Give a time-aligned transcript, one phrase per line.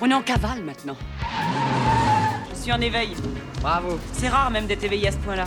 [0.00, 0.96] On est en cavale maintenant.
[2.50, 3.16] Je suis en éveil.
[3.62, 3.98] Bravo.
[4.12, 5.46] C'est rare même d'être éveillé à ce point-là.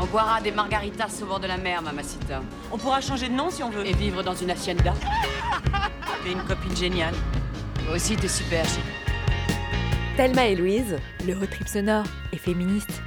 [0.00, 2.40] On boira des margaritas au bord de la mer, mamacita.
[2.72, 3.86] On pourra changer de nom si on veut.
[3.86, 4.94] Et vivre dans une hacienda.
[6.24, 7.14] T'es une copine géniale.
[7.84, 8.80] Toi aussi, t'es super chic.
[10.16, 10.96] Thelma et Louise,
[11.26, 13.02] le road trip sonore et féministe.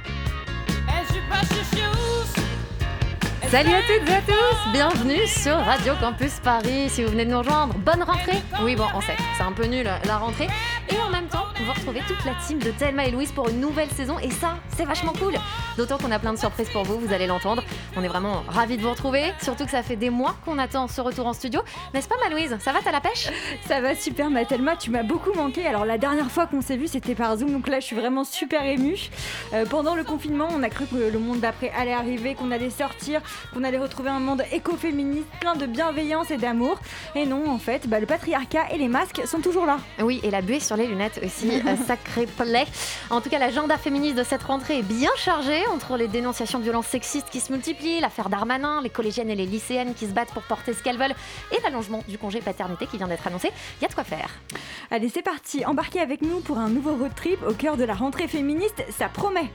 [3.48, 6.90] Salut à toutes et à tous, bienvenue sur Radio Campus Paris.
[6.90, 8.42] Si vous venez de nous rejoindre, bonne rentrée.
[8.62, 10.48] Oui, bon, on sait, c'est un peu nul la rentrée.
[11.56, 14.18] Temps, vous retrouvez toute la team de Thelma et Louise pour une nouvelle saison.
[14.18, 15.34] Et ça, c'est vachement cool.
[15.76, 17.62] D'autant qu'on a plein de surprises pour vous, vous allez l'entendre.
[17.96, 19.32] On est vraiment ravis de vous retrouver.
[19.42, 21.60] Surtout que ça fait des mois qu'on attend ce retour en studio.
[21.94, 23.28] N'est-ce pas, ma Louise Ça va, t'as la pêche?
[23.66, 25.66] Ça va super, ma Thelma, tu m'as beaucoup manqué.
[25.66, 27.52] Alors, la dernière fois qu'on s'est vu, c'était par Zoom.
[27.52, 29.08] Donc là, je suis vraiment super émue.
[29.54, 32.70] Euh, pendant le confinement, on a cru que le monde d'après allait arriver, qu'on allait
[32.70, 33.20] sortir,
[33.54, 36.78] qu'on allait retrouver un monde écoféministe, plein de bienveillance et d'amour.
[37.14, 39.78] Et non, en fait, bah, le patriarcat et les masques sont toujours là.
[40.00, 41.45] Oui, et la buée sur les lunettes aussi,
[41.86, 42.66] sacré plaie.
[43.10, 46.64] En tout cas, l'agenda féministe de cette rentrée est bien chargé entre les dénonciations de
[46.64, 50.32] violences sexistes qui se multiplient, l'affaire Darmanin, les collégiennes et les lycéennes qui se battent
[50.32, 51.14] pour porter ce qu'elles veulent
[51.52, 53.50] et l'allongement du congé paternité qui vient d'être annoncé.
[53.80, 54.30] Il y a de quoi faire.
[54.90, 57.94] Allez, c'est parti, embarquez avec nous pour un nouveau road trip au cœur de la
[57.94, 59.50] rentrée féministe, ça promet.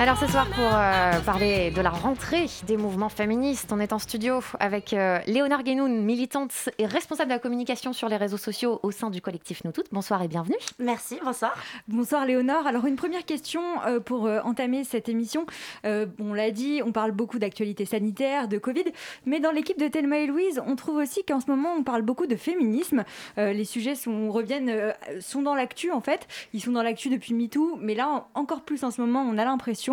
[0.00, 3.98] Alors ce soir pour euh, parler de la rentrée des mouvements féministes, on est en
[3.98, 8.78] studio avec euh, Léonore Guénoun, militante et responsable de la communication sur les réseaux sociaux
[8.84, 9.88] au sein du collectif Nous Toutes.
[9.90, 10.54] Bonsoir et bienvenue.
[10.78, 11.52] Merci, bonsoir.
[11.88, 12.64] Bonsoir Léonore.
[12.68, 15.46] Alors une première question euh, pour euh, entamer cette émission.
[15.84, 18.84] Euh, on l'a dit, on parle beaucoup d'actualité sanitaire, de Covid,
[19.26, 22.02] mais dans l'équipe de Thelma et Louise, on trouve aussi qu'en ce moment on parle
[22.02, 23.02] beaucoup de féminisme.
[23.38, 26.28] Euh, les sujets sont, reviennent, euh, sont dans l'actu en fait.
[26.52, 29.36] Ils sont dans l'actu depuis MeToo, mais là en- encore plus en ce moment, on
[29.38, 29.87] a l'impression.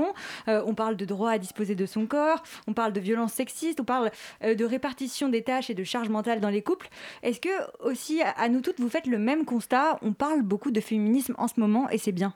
[0.48, 3.80] Euh, on parle de droit à disposer de son corps, on parle de violences sexistes,
[3.80, 4.12] on parle
[4.44, 6.90] euh, de répartition des tâches et de charges mentales dans les couples.
[7.24, 7.50] Est-ce que
[7.84, 9.98] aussi à- à nous toutes vous faites le même constat?
[10.02, 12.34] On parle beaucoup de féminisme en ce moment et c'est bien.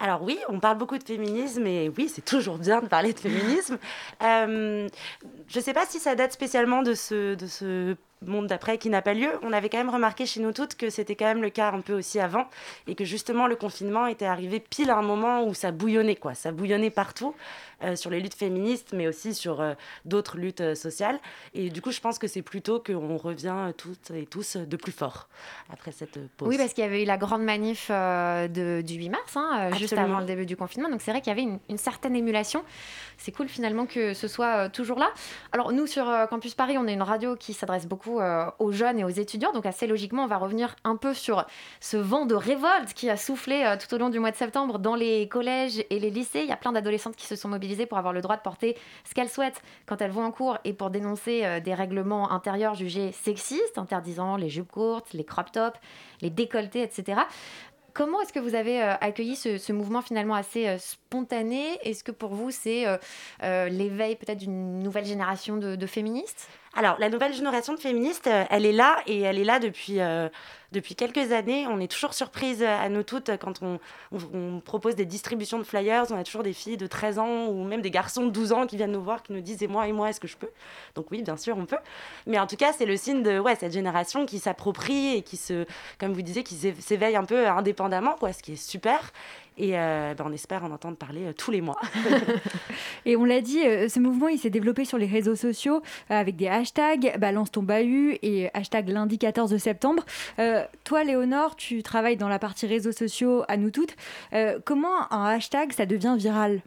[0.00, 3.18] Alors oui, on parle beaucoup de féminisme et oui, c'est toujours bien de parler de
[3.18, 3.78] féminisme.
[4.22, 4.88] Euh,
[5.48, 7.96] je ne sais pas si ça date spécialement de ce, de ce
[8.26, 9.28] monde d'après qui n'a pas lieu.
[9.42, 11.80] On avait quand même remarqué chez nous toutes que c'était quand même le cas un
[11.80, 12.48] peu aussi avant
[12.86, 16.34] et que justement le confinement était arrivé pile à un moment où ça bouillonnait quoi,
[16.34, 17.34] ça bouillonnait partout
[17.84, 19.74] euh, sur les luttes féministes mais aussi sur euh,
[20.04, 21.18] d'autres luttes euh, sociales
[21.54, 24.92] et du coup je pense que c'est plutôt qu'on revient toutes et tous de plus
[24.92, 25.28] fort
[25.72, 26.48] après cette pause.
[26.48, 29.92] Oui, parce qu'il y avait eu la grande manif de- du 8 mars, hein, juste
[29.92, 30.88] avant le début du confinement.
[30.90, 32.64] Donc c'est vrai qu'il y avait une, une certaine émulation.
[33.16, 35.10] C'est cool finalement que ce soit toujours là.
[35.52, 38.98] Alors nous, sur Campus Paris, on est une radio qui s'adresse beaucoup euh, aux jeunes
[38.98, 39.52] et aux étudiants.
[39.52, 41.46] Donc assez logiquement, on va revenir un peu sur
[41.80, 44.78] ce vent de révolte qui a soufflé euh, tout au long du mois de septembre
[44.78, 46.40] dans les collèges et les lycées.
[46.40, 48.76] Il y a plein d'adolescentes qui se sont mobilisées pour avoir le droit de porter
[49.04, 52.74] ce qu'elles souhaitent quand elles vont en cours et pour dénoncer euh, des règlements intérieurs
[52.74, 55.78] jugés sexistes, interdisant les jupes courtes, les crop tops,
[56.22, 57.20] les décolletés, etc.
[57.94, 61.78] Comment est-ce que vous avez accueilli ce, mouvement finalement assez spontané?
[61.82, 62.84] Est-ce que pour vous c'est
[63.40, 66.48] l'éveil peut-être d'une nouvelle génération de féministes?
[66.78, 69.98] Alors, la nouvelle génération de féministes, euh, elle est là et elle est là depuis,
[69.98, 70.28] euh,
[70.70, 71.66] depuis quelques années.
[71.66, 73.80] On est toujours surprise euh, à nous toutes quand on,
[74.12, 76.04] on- propose des distributions de flyers.
[76.10, 78.68] On a toujours des filles de 13 ans ou même des garçons de 12 ans
[78.68, 80.50] qui viennent nous voir, qui nous disent Et moi, et moi, est-ce que je peux?
[80.94, 81.78] Donc, oui, bien sûr, on peut.
[82.28, 85.36] Mais en tout cas, c'est le signe de ouais, cette génération qui s'approprie et qui
[85.36, 85.66] se,
[85.98, 89.00] comme vous disiez, qui s'é- s'éveille un peu indépendamment, quoi, ce qui est super.
[89.58, 91.76] Et euh, ben, on espère en entendre parler euh, tous les mois.
[93.04, 96.36] Et on l'a dit, euh, ce mouvement il s'est développé sur les réseaux sociaux avec
[96.36, 100.04] des hashtags balance ton bahut et hashtag lundi 14 septembre.
[100.38, 103.96] Euh, toi, Léonore, tu travailles dans la partie réseaux sociaux à nous toutes.
[104.64, 106.60] Comment un hashtag ça devient viral?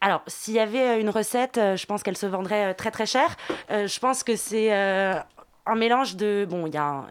[0.00, 3.36] Alors, s'il y avait une recette, je pense qu'elle se vendrait très très cher.
[3.70, 4.70] Je pense que c'est
[5.66, 6.46] un mélange de...
[6.48, 7.04] Bon, il y, a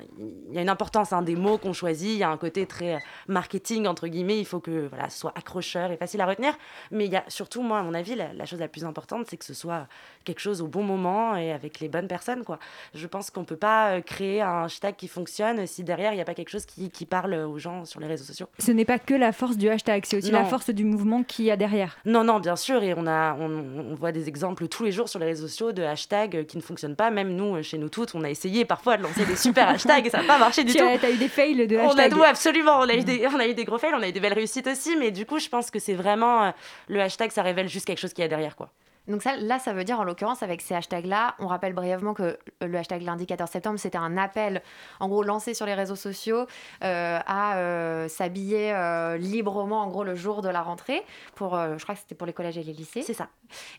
[0.51, 2.95] y a une importance hein, des mots qu'on choisit, il y a un côté très
[2.95, 6.53] euh, marketing, entre guillemets, il faut que voilà, ce soit accrocheur et facile à retenir.
[6.91, 9.25] Mais il y a surtout, moi, à mon avis, la, la chose la plus importante,
[9.29, 9.87] c'est que ce soit
[10.23, 12.43] quelque chose au bon moment et avec les bonnes personnes.
[12.43, 12.59] Quoi.
[12.93, 16.15] Je pense qu'on ne peut pas euh, créer un hashtag qui fonctionne si derrière, il
[16.15, 18.47] n'y a pas quelque chose qui, qui parle aux gens sur les réseaux sociaux.
[18.59, 21.45] Ce n'est pas que la force du hashtag, c'est aussi la force du mouvement qu'il
[21.45, 21.97] y a derrière.
[22.05, 25.09] Non, non, bien sûr, et on, a, on, on voit des exemples tous les jours
[25.09, 27.09] sur les réseaux sociaux de hashtags qui ne fonctionnent pas.
[27.09, 30.05] Même nous, euh, chez nous toutes, on a essayé parfois de lancer des super hashtags
[30.05, 30.85] et ça n'a pas marché du Tu tout.
[30.85, 33.47] as, t'as eu des fails de On a, absolument, on a, eu des, on a
[33.47, 35.49] eu des gros fails, on a eu des belles réussites aussi, mais du coup, je
[35.49, 36.51] pense que c'est vraiment euh,
[36.87, 38.69] le hashtag, ça révèle juste quelque chose qu'il y a derrière, quoi.
[39.07, 42.37] Donc ça, là, ça veut dire, en l'occurrence, avec ces hashtags-là, on rappelle brièvement que
[42.61, 44.61] le hashtag lundi 14 septembre, c'était un appel,
[45.01, 46.45] en gros, lancé sur les réseaux sociaux
[46.83, 51.01] euh, à euh, s'habiller euh, librement, en gros, le jour de la rentrée.
[51.35, 53.01] Pour, je crois que c'était pour les collèges et les lycées.
[53.01, 53.27] C'est ça.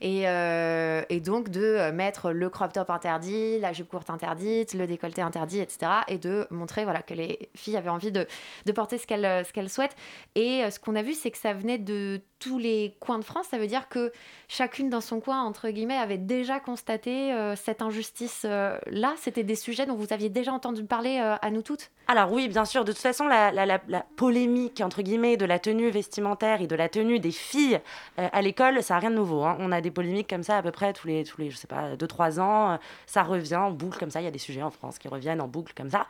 [0.01, 5.23] Et, et donc de mettre le crop top interdit, la jupe courte interdite, le décolleté
[5.23, 5.91] interdit, etc.
[6.09, 8.27] Et de montrer voilà, que les filles avaient envie de,
[8.67, 9.97] de porter ce qu'elles ce qu'elles souhaitent.
[10.35, 13.47] Et ce qu'on a vu, c'est que ça venait de tous les coins de France.
[13.51, 14.13] Ça veut dire que
[14.49, 19.15] chacune dans son coin, entre guillemets, avait déjà constaté euh, cette injustice-là.
[19.19, 21.91] C'était des sujets dont vous aviez déjà entendu parler euh, à nous toutes?
[22.07, 22.85] Alors oui, bien sûr.
[22.85, 23.79] De toute façon, la,
[24.17, 27.81] polémique, entre guillemets, de la tenue vestimentaire et de la tenue des filles
[28.19, 29.43] euh, à l'école, ça n'a rien de nouveau.
[29.45, 29.57] hein.
[29.61, 31.67] On a des polémiques comme ça à peu près tous les, tous les je sais
[31.67, 32.73] pas, 2-3 ans.
[32.73, 32.77] Euh,
[33.07, 34.21] Ça revient en boucle comme ça.
[34.21, 36.07] Il y a des sujets en France qui reviennent en boucle comme ça.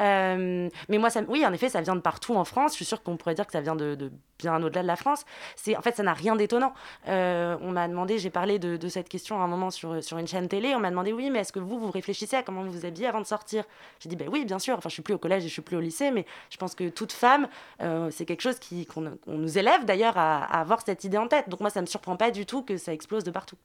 [0.00, 2.72] Euh, mais moi, oui, en effet, ça vient de partout en France.
[2.72, 4.96] Je suis sûre qu'on pourrait dire que ça vient de, de bien au-delà de la
[4.96, 5.24] France.
[5.76, 6.74] En fait, ça n'a rien d'étonnant.
[7.08, 10.18] Euh, on m'a demandé, j'ai parlé de, de cette question à un moment sur, sur
[10.18, 10.74] une chaîne télé.
[10.74, 13.06] On m'a demandé, oui, mais est-ce que vous, vous réfléchissez à comment vous vous habillez
[13.06, 13.64] avant de sortir?
[14.00, 14.76] J'ai dit, ben oui, bien sûr.
[14.76, 16.74] Enfin, je suis plus au collège et je suis plus au lycée, mais je pense
[16.74, 17.48] que toute femme,
[17.80, 21.18] euh, c'est quelque chose qui, qu'on, on nous élève d'ailleurs à, à avoir cette idée
[21.18, 21.48] en tête.
[21.48, 23.56] Donc moi, ça me surprend pas du tout que ça explose de partout.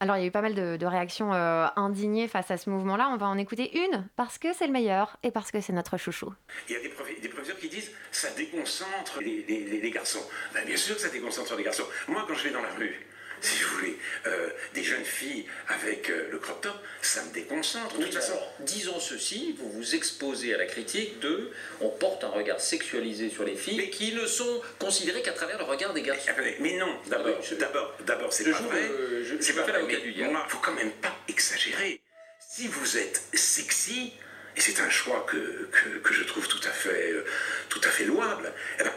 [0.00, 2.68] Alors, il y a eu pas mal de, de réactions euh, indignées face à ce
[2.68, 3.10] mouvement-là.
[3.12, 5.96] On va en écouter une parce que c'est le meilleur et parce que c'est notre
[5.96, 6.34] chouchou.
[6.68, 9.90] Il y a des, prof- des professeurs qui disent ça déconcentre les, les- les- les
[9.92, 10.18] garçons.
[10.52, 11.84] Ben, bien sûr que ça déconcentre les garçons.
[12.08, 13.06] Moi, quand je vais dans la rue,
[13.56, 17.96] si vous voulez, euh, des jeunes filles avec euh, le crop top, ça me déconcentre.
[17.98, 21.50] De toute mais façon, disons ceci, vous vous exposez à la critique de
[21.80, 25.58] on porte un regard sexualisé sur les filles, mais qui ne sont considérées qu'à travers
[25.58, 26.28] le regard des garçons.
[26.28, 28.88] Attendez, mais non, d'abord, Alors, je- d'abord, d'abord, c'est pas vrai.
[29.24, 29.82] je- c'est pas vrai.
[29.86, 30.32] mais diable.
[30.32, 32.00] moi, faut quand même pas exagérer.
[32.40, 34.12] Si vous êtes sexy,
[34.56, 37.24] et c'est un choix que, que, que je trouve tout à fait, euh,
[37.68, 38.92] tout à fait louable, eh ben,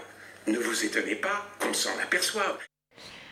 [0.48, 2.58] ne vous étonnez pas qu'on s'en aperçoive.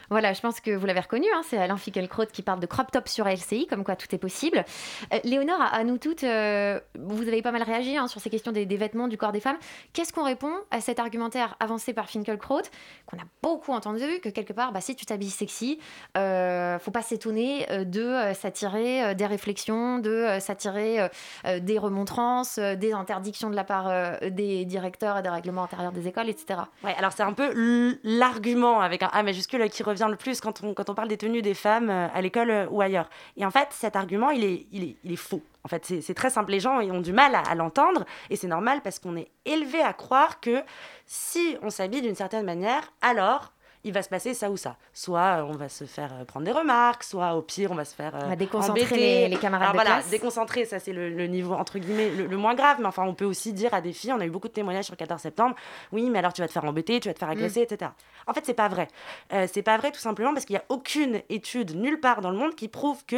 [0.10, 2.92] Voilà, je pense que vous l'avez reconnu, hein, c'est Alain Finkielkraut qui parle de crop
[2.92, 4.64] top sur LCI, comme quoi tout est possible.
[5.14, 8.52] Euh, Léonore, à, nous toutes, euh, vous avez pas mal réagi hein, sur ces questions
[8.52, 9.58] des, vêtements, du corps des femmes.
[9.94, 12.62] Qu'est-ce qu'on répond à cet argumentaire avancé par Finkielkraut,
[13.06, 15.80] qu'on a beaucoup entendu, que quelque part, bah, si tu t'habilles sexy,
[16.18, 21.10] euh, faut pas s'étonner euh, de s'attirer des réflexions, de s'attirer
[21.60, 26.30] des remontrances, des interdictions de la part des directeurs et des règlements intérieurs des écoles,
[26.30, 26.62] etc.
[26.84, 27.54] Ouais, alors c'est un peu
[28.04, 31.18] l'argument avec un A majuscule qui revient le plus quand on, quand on parle des
[31.18, 33.10] tenues des femmes euh, à l'école euh, ou ailleurs.
[33.38, 35.42] Et en fait, cet argument, il est, il est, il est faux.
[35.64, 36.52] En fait, c'est très simple.
[36.52, 39.94] Les gens ont du mal à l'entendre et c'est normal parce qu'on est élevé à
[39.94, 40.62] croire que
[41.08, 43.52] si on s'habille d'une certaine manière, alors
[43.86, 44.76] il va se passer ça ou ça.
[44.92, 47.86] Soit euh, on va se faire euh, prendre des remarques, soit au pire on va
[47.86, 48.98] se faire euh, On va déconcentrer embêter.
[48.98, 50.10] les- les camarades Alors de voilà, classe.
[50.10, 52.78] déconcentrer, ça c'est le, le niveau entre guillemets le, le moins grave.
[52.82, 54.86] Mais enfin, on peut aussi dire à des filles, on a eu beaucoup de témoignages
[54.86, 55.56] sur le 14 septembre,
[55.94, 57.92] oui, mais alors tu vas te faire embêter, tu vas te faire agresser, etc.
[58.28, 58.88] En fait, c'est pas vrai.
[59.32, 62.32] Euh, c'est pas vrai tout simplement parce qu'il n'y a aucune étude nulle part dans
[62.32, 63.18] le monde qui prouve que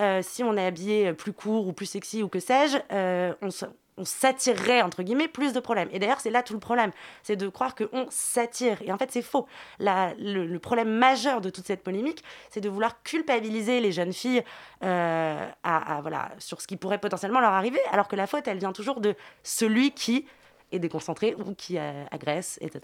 [0.00, 3.50] euh, si on est habillé plus court ou plus sexy ou que sais-je, euh, on
[3.50, 3.66] se-
[3.98, 5.88] on s'attirerait, entre guillemets, plus de problèmes.
[5.92, 6.90] Et d'ailleurs, c'est là tout le problème.
[7.22, 8.80] C'est de croire qu'on s'attire.
[8.82, 9.46] Et en fait, c'est faux.
[9.78, 14.42] La- le, problème majeur de toute cette polémique, c'est de vouloir culpabiliser les jeunes filles
[14.82, 16.02] euh, à,
[16.38, 19.14] sur ce qui pourrait potentiellement leur arriver, alors que la faute, elle vient toujours de
[19.42, 20.26] celui qui
[20.72, 22.80] est déconcentré ou qui euh, agresse, etc.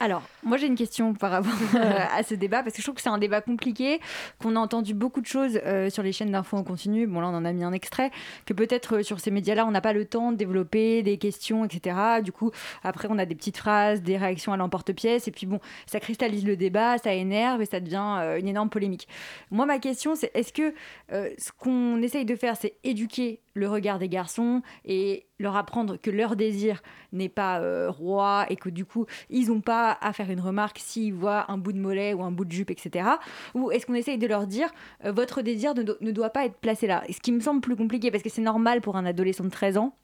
[0.00, 2.94] Alors, moi j'ai une question par rapport euh, à ce débat, parce que je trouve
[2.94, 4.00] que c'est un débat compliqué,
[4.40, 7.06] qu'on a entendu beaucoup de choses euh, sur les chaînes d'infos en continu.
[7.06, 8.10] Bon, là on en a mis un extrait,
[8.44, 11.64] que peut-être euh, sur ces médias-là on n'a pas le temps de développer des questions,
[11.64, 11.96] etc.
[12.22, 12.50] Du coup,
[12.84, 16.44] après on a des petites phrases, des réactions à l'emporte-pièce, et puis bon, ça cristallise
[16.44, 19.08] le débat, ça énerve et ça devient euh, une énorme polémique.
[19.50, 20.74] Moi, ma question c'est est-ce que
[21.10, 26.10] ce qu'on essaye de faire, c'est éduquer le regard des garçons et leur apprendre que
[26.10, 26.82] leur désir
[27.12, 30.78] n'est pas euh, roi et que du coup ils n'ont pas à faire une remarque
[30.78, 33.08] s'ils voient un bout de mollet ou un bout de jupe, etc.
[33.54, 34.68] Ou est-ce qu'on essaye de leur dire
[35.04, 37.02] euh, votre désir ne, ne doit pas être placé là?
[37.10, 39.78] Ce qui me semble plus compliqué parce que c'est normal pour un adolescent de 13
[39.78, 39.96] ans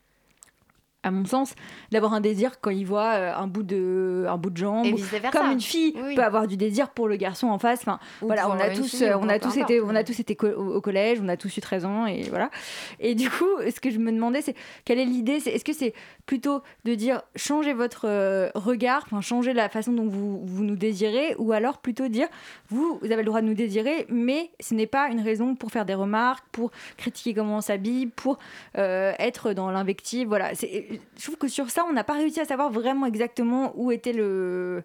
[1.05, 1.55] à mon sens,
[1.91, 4.87] d'avoir un désir quand il voit euh, un bout de, un bout de jambe.
[5.33, 7.81] Comme une fille Oui, peut avoir du désir pour le garçon en face.
[7.81, 10.21] Enfin, Ou voilà, on a tous, fille, euh, on a tous été, on a tous
[10.21, 12.51] été co- au, collège, on a tous eu 13 ans et voilà.
[13.01, 14.55] Et du coup, ce que je me demandais, c'est
[14.85, 15.93] quelle est l'idée est-ce que c'est
[16.27, 20.77] plutôt de dire changez votre euh, regard, enfin changer la façon dont vous, vous nous
[20.77, 22.29] désirez, ou alors plutôt dire
[22.69, 25.71] vous, vous avez le droit de nous désirer, mais ce n'est pas une raison pour
[25.73, 28.39] faire des remarques, pour critiquer comment on s'habille, pour
[28.79, 30.29] euh, être dans l'invective.
[30.29, 33.73] Voilà, C'est- je trouve que sur ça, on n'a pas réussi à savoir vraiment exactement
[33.77, 34.83] où était le,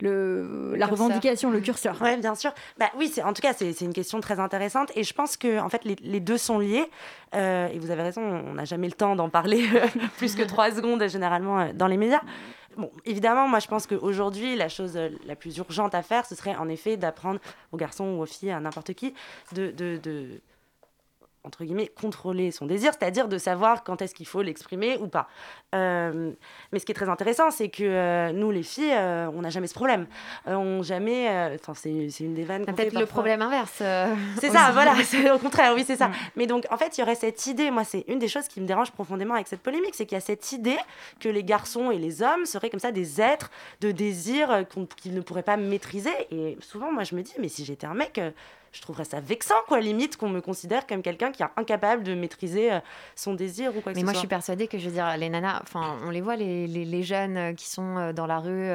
[0.00, 1.06] le, la curseur.
[1.06, 1.96] revendication, le curseur.
[2.00, 2.52] Oui, bien sûr.
[2.78, 4.90] Bah, oui, c'est, en tout cas, c'est, une question très intéressante.
[4.94, 6.88] Et je pense que en fait, les, les deux sont liés.
[7.34, 9.66] Euh, et vous avez raison, on n'a jamais le temps d'en parler
[10.16, 12.22] plus que trois secondes, généralement, euh, dans les médias.
[12.76, 16.34] bon, évidemment, moi je pense qu'aujourd'hui, la chose euh, la plus urgente à faire, ce
[16.34, 17.40] serait en effet d'apprendre
[17.72, 19.14] aux garçons ou aux filles, à n'importe qui,
[19.52, 20.40] de, de, de
[21.44, 25.28] entre guillemets, contrôler son désir, c'est-à-dire de savoir quand est-ce qu'il faut l'exprimer ou pas.
[25.74, 26.32] Euh,
[26.72, 29.50] mais ce qui est très intéressant, c'est que euh, nous, les filles, euh, on n'a
[29.50, 30.06] jamais ce problème.
[30.46, 31.54] on jamais.
[31.54, 32.66] Enfin, c'est une des vannes.
[32.66, 33.82] Peut-être le problème inverse.
[34.40, 34.94] c'est ça, voilà.
[35.34, 36.08] Au contraire, oui, c'est ça.
[36.08, 36.14] Mm.
[36.36, 37.70] Mais donc, en fait, il y aurait cette idée.
[37.70, 40.18] Moi, c'est une des choses qui me dérange profondément avec cette polémique, c'est qu'il y
[40.18, 40.78] a cette idée
[41.20, 44.64] que les garçons et les hommes seraient comme ça des êtres de désir
[44.96, 46.10] qu'ils ne pourraient pas maîtriser.
[46.30, 48.20] Et souvent, moi, je me dis, mais si j'étais un mec
[48.72, 52.14] je trouverais ça vexant, quoi, limite, qu'on me considère comme quelqu'un qui est incapable de
[52.14, 52.80] maîtriser euh,
[53.16, 55.28] son désir ou quoi que Mais moi, je suis persuadée que, je veux dire, les
[55.28, 58.68] nanas, enfin, on les voit, les, les, jeunes euh, qui sont euh, dans la rue.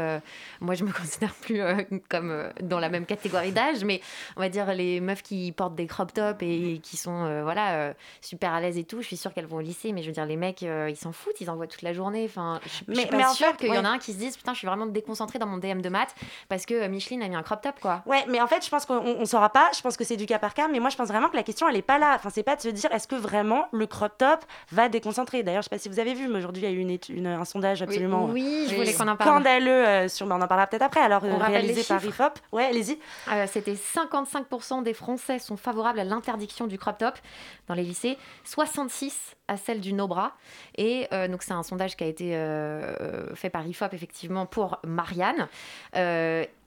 [0.61, 1.61] moi, je me considère plus
[2.09, 4.01] comme dans la même catégorie d'âge, mais
[4.37, 8.53] on va dire les meufs qui portent des crop tops et qui sont, voilà, super
[8.53, 9.01] à l'aise et tout.
[9.01, 11.11] Je suis sûre qu'elles vont au lycée, mais je veux dire, les mecs, ils s'en
[11.11, 12.25] foutent, ils en voient toute la journée.
[12.25, 14.53] Enfin, je, mais, suis pas sûre qu'il y en a un qui se dise, putain,
[14.53, 16.15] je suis vraiment déconcentrée dans mon DM de maths
[16.49, 18.03] parce que Micheline a mis un crop top, quoi.
[18.05, 19.69] Ouais, mais en fait, je pense qu'on ne saura pas.
[19.75, 21.43] Je pense que c'est du cas par cas, mais moi je pense vraiment que la
[21.43, 22.13] question elle est pas là.
[22.15, 25.43] Enfin, c'est pas de se dire est-ce que vraiment le crop top va déconcentrer?
[25.43, 27.27] D'ailleurs, je sais pas si vous avez vu, mais aujourd'hui il y a eu une,
[27.27, 29.29] un sondage absolument oui, je voulais qu'on en parle.
[29.29, 31.01] scandaleux euh, sur, ben, on en parlera peut-être après.
[31.01, 32.39] Alors euh, réalisé par Ifop.
[32.51, 32.97] Ouais, allez-y.
[33.31, 37.15] Euh, c'était 55% des Français sont favorables à l'interdiction du crop top
[37.67, 40.33] dans les lycées, 66 à celle du no-bras.
[40.77, 42.31] Et euh, donc, c'est un sondage qui a été
[43.35, 45.47] fait par IFOP, effectivement, pour Marianne,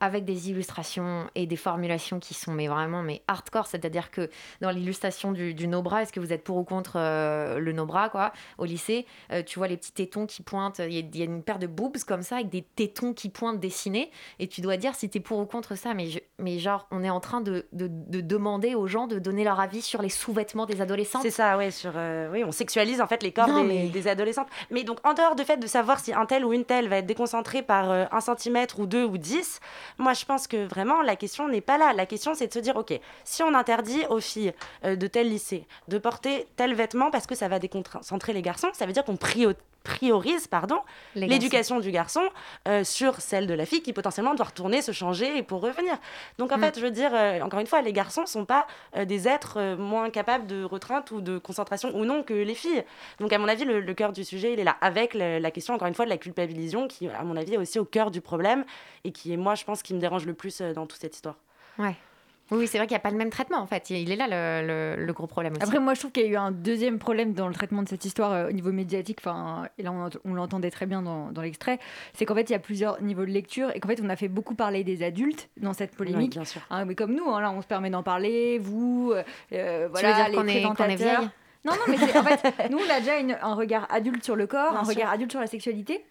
[0.00, 3.66] avec des illustrations et des formulations qui sont mais vraiment mais hardcore.
[3.66, 7.72] C'est-à-dire que dans l'illustration du, du no-bras, est-ce que vous êtes pour ou contre le
[7.72, 9.06] no-bras, quoi, au lycée
[9.46, 12.22] Tu vois les petits tétons qui pointent, il y, a une paire de boobs comme
[12.22, 15.38] ça, avec des tétons qui pointent dessinés, et tu dois dire si tu es pour
[15.38, 15.94] ou contre ça.
[15.94, 19.44] Mais, mais genre, on est en train de, de, de, demander aux gens de donner
[19.44, 21.20] leur avis sur les sous-vêtements des adolescents.
[21.22, 21.92] C'est ça, ouais, sur...
[22.32, 23.88] oui, on sexualise en fait les corps des, mais...
[23.88, 24.48] des, adolescentes.
[24.70, 26.98] Mais donc en dehors du fait de savoir si un tel ou une telle va
[26.98, 29.60] être déconcentré par euh, un centimètre ou deux ou dix,
[29.98, 31.92] moi je pense que vraiment la question n'est pas là.
[31.92, 34.52] La question c'est de se dire ok, si on interdit aux filles
[34.84, 38.68] euh, de tel lycée de porter tel vêtement parce que ça va déconcentrer les garçons,
[38.72, 39.16] ça veut dire qu'on
[39.86, 40.80] priorise pardon
[41.14, 42.22] l'éducation du garçon
[42.68, 45.96] euh, sur celle de la fille qui potentiellement doit retourner se changer pour revenir.
[46.38, 46.60] Donc en mm.
[46.60, 47.12] fait, je veux dire
[47.42, 48.66] encore une fois, les garçons sont pas
[48.96, 52.84] des êtres moins capables de retreinte ou de concentration ou non que les filles.
[53.20, 55.88] Donc, à mon avis, le, cœur du sujet, il est là, avec la question, encore
[55.88, 58.64] une fois, de la culpabilisation, qui, à mon avis, est aussi au cœur du problème,
[59.04, 61.14] et qui est, moi, je pense, qui me dérange le plus euh, dans toute cette
[61.14, 61.36] histoire.
[61.78, 61.94] Ouais.
[62.50, 63.90] Oui, c'est vrai qu'il n'y a pas le même traitement en fait.
[63.90, 64.26] Il est là
[64.62, 65.62] le, le, gros problème aussi.
[65.62, 67.88] Après, moi je trouve qu'il y a eu un deuxième problème dans le traitement de
[67.88, 69.18] cette histoire euh, au niveau médiatique.
[69.20, 71.78] Enfin, et là on, on l'entendait très bien dans, dans l'extrait.
[72.14, 74.16] C'est qu'en fait il y a plusieurs niveaux de lecture et qu'en fait on a
[74.16, 76.32] fait beaucoup parler des adultes dans cette polémique.
[76.32, 76.60] bien sûr.
[76.70, 78.58] Hein, mais comme nous, hein, là on se permet d'en parler.
[78.58, 79.12] Vous,
[79.52, 81.30] euh, voilà, tu veux dire qu'on est, qu est vieille
[81.66, 84.76] non, non, mais en fait, nous, on a déjà un regard adulte sur le corps,
[84.76, 86.04] un regard adulte sur la sexualité.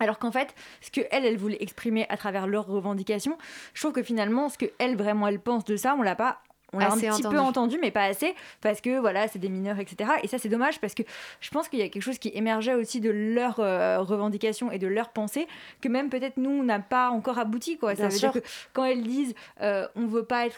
[0.00, 3.38] Alors qu'en fait, ce que elle, elle voulait exprimer à travers leurs revendications,
[3.74, 6.40] je trouve que finalement, ce que elle vraiment elle pense de ça, on l'a pas
[6.72, 9.78] on l'a un petit peu entendu, mais pas assez, parce que voilà, c'est des mineurs,
[9.78, 10.10] etc.
[10.22, 11.02] Et ça, c'est dommage parce que
[11.40, 14.78] je pense qu'il y a quelque chose qui émergeait aussi de leurs euh, revendications et
[14.78, 15.46] de leurs pensées
[15.80, 17.78] que même peut-être nous, on n'a pas encore abouti.
[17.78, 17.94] Quoi.
[17.94, 18.40] Ça veut dire que
[18.72, 20.56] quand elles disent euh, on veut pas être,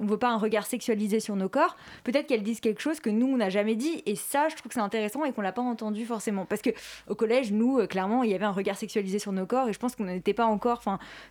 [0.00, 3.10] on veut pas un regard sexualisé sur nos corps, peut-être qu'elles disent quelque chose que
[3.10, 4.02] nous, on n'a jamais dit.
[4.06, 6.46] Et ça, je trouve que c'est intéressant et qu'on l'a pas entendu forcément.
[6.46, 6.70] Parce que
[7.08, 9.72] au collège, nous, euh, clairement, il y avait un regard sexualisé sur nos corps et
[9.74, 10.82] je pense qu'on n'était pas encore,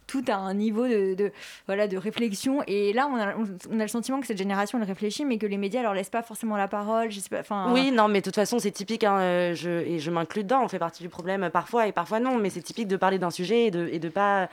[0.05, 1.31] tout à un niveau de,
[1.65, 2.62] voilà, de réflexion.
[2.67, 3.33] Et là, on a,
[3.71, 6.09] on a le sentiment que cette génération elle réfléchit, mais que les médias leur laissent
[6.09, 7.11] pas forcément la parole.
[7.73, 9.03] Oui, non, mais de toute façon, c'est typique.
[9.03, 10.63] Hein, euh, je, et je m'inclus dedans.
[10.63, 12.38] On fait partie du problème parfois et parfois non.
[12.38, 14.49] Mais c'est typique de parler d'un sujet et de et de pas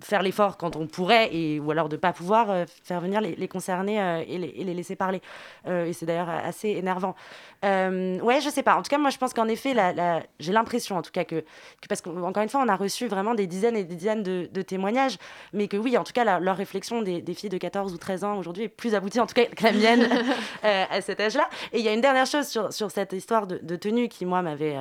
[0.00, 3.20] faire l'effort quand on pourrait, et, ou alors de ne pas pouvoir euh, faire venir
[3.20, 5.20] les, les concernés euh, et, les, et, les, laisser parler.
[5.66, 7.14] Euh, et c'est d'ailleurs assez énervant.
[7.62, 8.76] ouais, je sais pas.
[8.76, 11.40] En tout cas, moi, je pense qu'en effet, la, j'ai l'impression, en tout cas, que,
[11.40, 14.48] que parce qu'encore une fois, on a reçu vraiment des dizaines et des dizaines de,
[14.52, 15.16] de témoignages,
[15.52, 18.24] mais que oui, en tout cas, leur réflexion des, des, filles de 14 ou 13
[18.24, 20.08] ans aujourd'hui est plus aboutie, en tout cas, que la mienne
[20.62, 21.48] à cet âge-là.
[21.72, 24.26] Et il y a une dernière chose sur, sur cette histoire de, de tenue qui,
[24.26, 24.76] moi, m'avait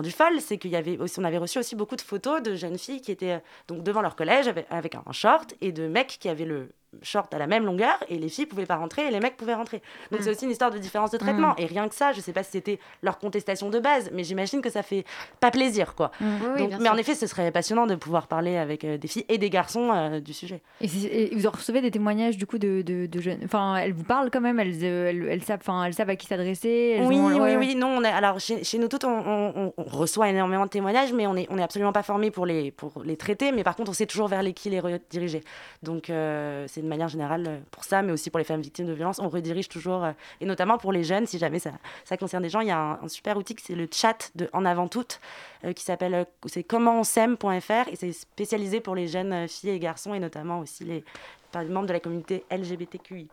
[0.00, 2.78] rendu folle, c'est qu'il y avait on avait reçu aussi beaucoup de photos de jeunes
[2.78, 3.38] filles qui étaient euh,
[3.68, 6.70] donc devant leur collège avec, avec un short et de mecs qui avaient le,
[7.02, 9.54] short à la même longueur et les filles pouvaient pas rentrer et les mecs pouvaient
[9.54, 9.82] rentrer.
[10.10, 10.24] Donc mm.
[10.24, 11.50] c'est aussi une histoire de différence de traitement.
[11.50, 11.58] Mm.
[11.58, 14.60] Et rien que ça, je sais pas si c'était leur contestation de base, mais j'imagine
[14.60, 15.04] que ça fait
[15.40, 16.10] pas plaisir quoi.
[16.20, 16.78] Mm.
[16.80, 19.50] mais en effet, ce serait passionnant de pouvoir parler avec euh, des filles et des
[19.50, 20.60] garçons euh, du sujet.
[20.80, 23.40] Et, vous en recevez des témoignages du coup de, de, jeunes.
[23.44, 26.26] Enfin, elles vous parlent quand même, elles, euh, elles, savent, enfin, elles savent à qui
[26.26, 26.98] s'adresser.
[27.02, 27.74] Oui, oui, oui.
[27.74, 31.26] Non, on est, alors chez, chez, nous toutes, on, on, reçoit énormément de témoignages, mais
[31.26, 33.52] on est, on est absolument pas formé pour les, pour les traiter.
[33.52, 35.42] Mais par contre, on sait toujours vers les qui les rediriger.
[35.82, 36.04] Donc
[36.66, 39.18] c'est c'est de manière générale pour ça, mais aussi pour les femmes victimes de violences.
[39.18, 40.06] On redirige toujours,
[40.40, 41.72] et notamment pour les jeunes, si jamais ça,
[42.04, 44.64] ça concerne des gens, il y a un, super outil, c'est le chat de En
[44.64, 45.20] Avant Toutes,
[45.74, 50.60] qui s'appelle c'est commentonsaime.fr, et c'est spécialisé pour les jeunes filles et garçons, et notamment
[50.60, 51.04] aussi les,
[51.50, 53.28] par les membres de la communauté LGBTQI+.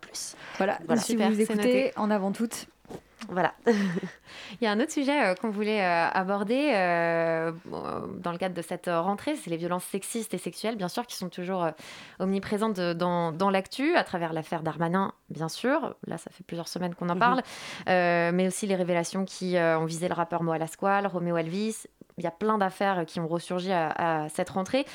[0.57, 1.01] Voilà, voilà.
[1.01, 2.67] si vous écoutez En Avant Toutes,
[3.29, 3.53] voilà.
[3.65, 7.51] Il y a un autre sujet euh, qu'on voulait euh, aborder euh,
[8.19, 11.15] dans le cadre de cette rentrée, c'est les violences sexistes et sexuelles, bien sûr, qui
[11.15, 11.67] sont toujours
[12.19, 15.95] omniprésentes dans, dans l'actu, à travers l'affaire Darmanin, bien sûr.
[16.05, 17.19] Là, ça fait plusieurs semaines qu'on en mhm.
[17.19, 17.41] parle,
[17.87, 22.27] mais aussi les révélations qui ont visé le rappeur Moa Lasquale, Roméo Elvis, il y
[22.27, 24.85] a plein d'affaires qui ont ressurgi à, cette rentrée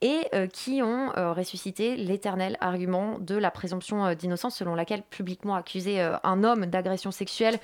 [0.00, 5.02] et euh, qui ont euh, ressuscité l'éternel argument de la présomption euh, d'innocence selon laquelle
[5.02, 7.58] publiquement accuser un homme d'agression sexuelle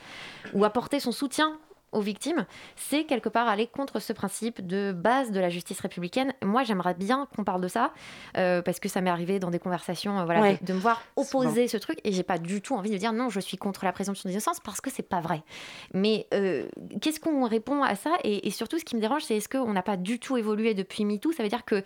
[0.53, 1.59] ou apporter son soutien
[1.95, 2.45] aux victimes,
[2.77, 6.35] c'est quelque part aller contre ce principe de base de la justice républicaine.
[6.43, 7.93] Moi, j'aimerais bien qu'on parle de ça,
[8.37, 11.69] euh, parce que ça m'est arrivé dans des conversations euh, voilà, de, me voir opposer
[11.69, 13.93] ce truc, et j'ai pas du tout envie de dire non, je suis contre la
[13.93, 15.43] présomption d'innocence, parce que c'est pas vrai.
[15.95, 16.67] Mais euh,
[17.01, 18.13] qu'est-ce qu'on répond à ça?
[18.25, 21.05] Et, surtout, ce qui me dérange, c'est est-ce qu'on n'a pas du tout évolué depuis
[21.05, 21.33] MeToo?
[21.33, 21.83] Ça veut dire que,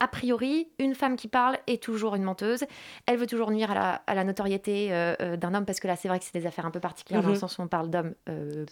[0.00, 2.64] a priori, une femme qui parle est toujours une menteuse,
[3.06, 4.88] elle veut toujours nuire à la, notoriété
[5.38, 7.28] d'un homme, parce que là, c'est vrai que c'est des affaires un peu particulières, dans
[7.28, 7.40] le mhm.
[7.40, 8.14] sens où on parle d'hommes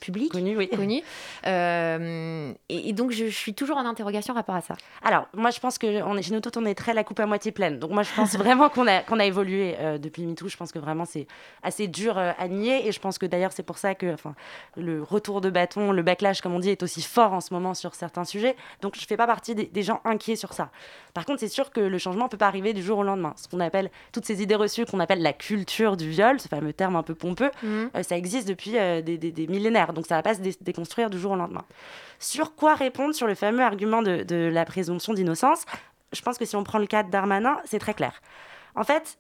[0.01, 0.33] publics.
[0.33, 0.69] Connus, oui
[1.47, 4.75] euh, et, donc, je, suis toujours en interrogation par rapport à ça.
[5.03, 7.27] Alors, moi, je pense que on est, chez nous, on est très la coupe à
[7.27, 7.79] moitié pleine.
[7.79, 10.49] Donc, moi, je pense vraiment qu'on a, qu'on a évolué euh, depuis MeToo.
[10.49, 11.27] Je pense que vraiment, c'est
[11.63, 12.87] assez dur euh, à nier.
[12.87, 14.35] Et je pense que d'ailleurs, c'est pour ça que enfin,
[14.77, 17.75] le retour de bâton, le backlash, comme on dit, est aussi fort en ce moment
[17.75, 18.57] sur certains sujets.
[18.83, 20.71] Donc, je ne fais pas partie des, gens inquiets sur ça.
[21.15, 23.35] Par contre, c'est sûr que le changement ne peut pas arriver du jour au lendemain.
[23.37, 26.73] Ce qu'on appelle, toutes ces idées reçues qu'on appelle la culture du viol, ce fameux
[26.73, 28.03] terme un peu pompeux, mmh.
[28.03, 29.93] ça existe depuis des, des, millénaires.
[29.93, 31.65] Donc, ça ne va pas se déconstruire du jour au lendemain.
[32.19, 35.65] Sur quoi répondre sur le fameux argument de, la présomption d'innocence?
[36.13, 38.21] Je pense que si on prend le cas de Darmanin, c'est très clair.
[38.75, 39.19] En fait,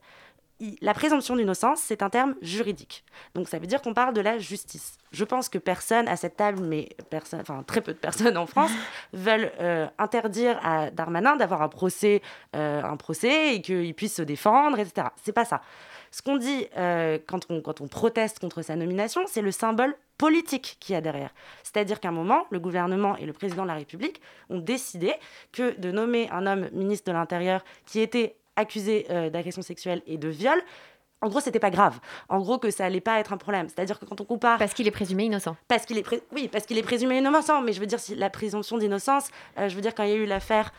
[0.80, 3.04] la présomption d'innocence, c'est un terme juridique.
[3.34, 4.98] Donc ça veut dire qu'on parle de la justice.
[5.12, 8.46] Je pense que personne à cette table, mais personne, enfin très peu de personnes en
[8.46, 8.70] France,
[9.12, 12.22] veulent euh, interdire à Darmanin d'avoir un procès,
[12.56, 15.08] euh, un procès et qu'il puisse se défendre, etc.
[15.22, 15.62] C'est pas ça.
[16.10, 19.94] Ce qu'on dit euh, quand, on, quand on proteste contre sa nomination, c'est le symbole
[20.16, 21.32] politique qu'il y a derrière.
[21.62, 25.14] C'est-à-dire qu'à un moment, le gouvernement et le président de la République ont décidé
[25.52, 30.18] que de nommer un homme ministre de l'Intérieur qui était accusé euh, d'agression sexuelle et
[30.18, 30.60] de viol,
[31.20, 31.98] en gros, c'était pas grave.
[32.28, 33.68] En gros, que ça allait pas être un problème.
[33.68, 34.58] C'est-à-dire que quand on compare.
[34.58, 35.56] Parce qu'il est présumé innocent.
[35.66, 37.60] Parce qu'il est oui, parce qu'il est présumé innocent.
[37.62, 39.28] Mais je veux dire, si la présomption d'innocence,
[39.58, 40.72] euh, je veux dire quand il y a eu l'affaire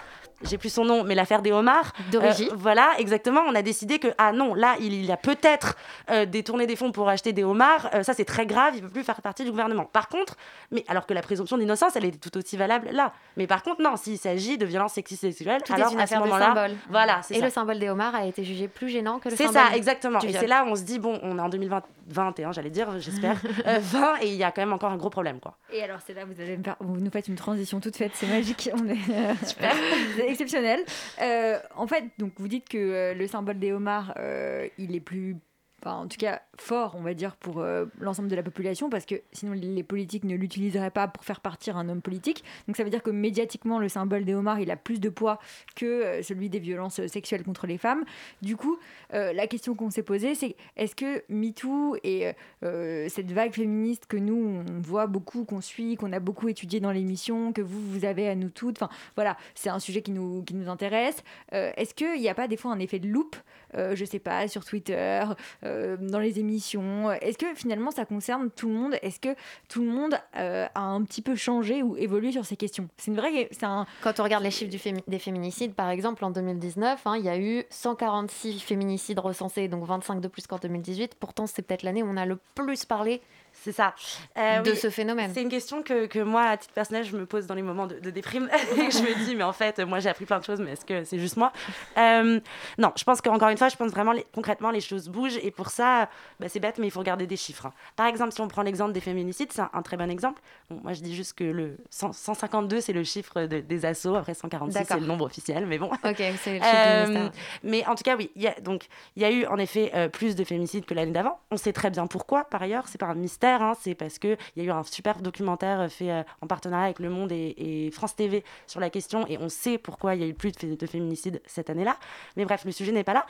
[0.43, 1.93] j'ai plus son nom, mais l'affaire des homards.
[2.11, 2.49] D'origine.
[2.51, 3.41] Euh, voilà, exactement.
[3.47, 5.75] On a décidé que, ah non, là, il, y a peut-être
[6.09, 7.89] euh, détourné des fonds pour acheter des homards.
[7.93, 9.85] Euh, ça, c'est très grave, il ne peut plus faire partie du gouvernement.
[9.85, 10.35] Par contre,
[10.71, 13.13] mais alors que la présomption d'innocence, elle est tout aussi valable là.
[13.37, 16.01] Mais par contre, non, s'il s'agit de violences sexistes et sexuelles, tout alors est une
[16.01, 16.71] affaire de symbole.
[16.89, 19.53] Voilà, Et le symbole des homards a été jugé plus gênant que le symbole.
[19.53, 20.19] C'est ça, exactement.
[20.19, 23.41] Et c'est là où on se dit, bon, on est en 2021, j'allais dire, j'espère,
[23.65, 25.57] 20, et il y a quand même encore un gros problème, quoi.
[25.71, 28.11] Et alors, c'est là, vous allez me faire, vous nous faites une transition toute faite,
[28.13, 29.73] c'est magique, on est super,
[30.31, 30.83] exceptionnel.
[31.21, 34.99] Euh, en fait, donc vous dites que euh, le symbole des homards, euh, il est
[34.99, 35.37] plus
[35.85, 39.15] en tout cas fort, on va dire, pour euh, l'ensemble de la population, parce que
[39.31, 42.43] sinon les politiques ne l'utiliseraient pas pour faire partir un homme politique.
[42.67, 45.39] Donc ça veut dire que médiatiquement, le symbole des homards, il a plus de poids
[45.75, 48.03] que euh, celui des violences sexuelles contre les femmes.
[48.41, 48.77] Du coup,
[49.13, 54.17] euh, la question qu'on s'est posée, c'est est-ce que MeToo et cette vague féministe que
[54.17, 58.05] nous, on voit beaucoup, qu'on suit, qu'on a beaucoup étudié dans l'émission, que vous, vous
[58.05, 61.23] avez à nous toutes, enfin voilà, c'est un sujet qui nous, qui nous intéresse.
[61.51, 63.35] est-ce qu'il n'y a pas des fois un effet de loupe,
[63.75, 65.23] je sais pas, sur Twitter
[65.63, 68.95] euh, dans les émissions Est-ce que finalement ça concerne tout le monde?
[69.01, 69.35] Est-ce que
[69.67, 72.87] tout le monde euh, a un petit peu changé ou évolué sur ces questions?
[72.97, 73.49] C'est une vraie.
[73.61, 73.85] Un...
[74.01, 74.71] Quand on regarde les chiffres
[75.07, 79.85] des féminicides, par exemple, en 2019, hein, il y a eu 146 féminicides recensés, donc
[79.85, 81.15] 25 de plus qu'en 2018.
[81.15, 83.21] Pourtant, c'est peut-être l'année où on a le plus parlé
[83.53, 83.93] c'est ça.
[84.37, 85.31] Euh, de ce phénomène.
[85.33, 87.87] C'est une question que, que, moi, à titre personnel, je me pose dans les moments
[87.87, 88.49] de, déprime.
[88.77, 90.85] et je me dis, mais en fait, moi, j'ai appris plein de choses, mais est-ce
[90.85, 91.51] que c'est juste moi?
[91.97, 92.39] Euh,
[92.77, 95.39] Non, je pense qu'encore une fois, je pense vraiment les, concrètement, les choses bougent.
[95.43, 96.09] Et pour ça,
[96.39, 97.65] bah, c'est bête, mais il faut regarder des chiffres.
[97.65, 97.73] Hein.
[97.95, 100.41] Par exemple, si on prend l'exemple des féminicides, c'est un, très bon exemple.
[100.69, 104.15] moi, je dis juste que le 152, c'est le chiffre des assauts.
[104.15, 105.65] Après, 146, c'est le nombre officiel.
[105.65, 105.87] Mais bon.
[106.05, 107.29] Ok, c'est le chiffre euh,
[107.63, 108.31] Mais en tout cas, oui.
[108.35, 111.39] Y a, donc, il y a eu en effet plus de féminicides que l'année d'avant.
[111.51, 112.87] On sait très bien pourquoi, par ailleurs.
[112.87, 116.11] C'est pas un mystère Hein, c'est parce qu'il y a eu un super documentaire fait
[116.11, 119.77] euh, en partenariat avec Le Monde et, France TV sur la question, et on sait
[119.77, 121.97] pourquoi il y a eu plus de, de féminicides cette année-là.
[122.35, 123.25] Mais bref, le sujet n'est pas là.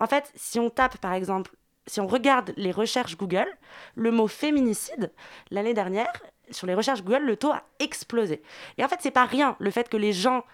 [0.00, 1.52] En fait, si on tape, par exemple,
[1.86, 3.46] si on regarde les recherches Google,
[3.94, 5.12] le mot féminicide,
[5.50, 6.12] l'année dernière,
[6.50, 8.42] sur les recherches Google, le taux a explosé.
[8.78, 10.44] Et en fait, c'est pas rien, le fait que les gens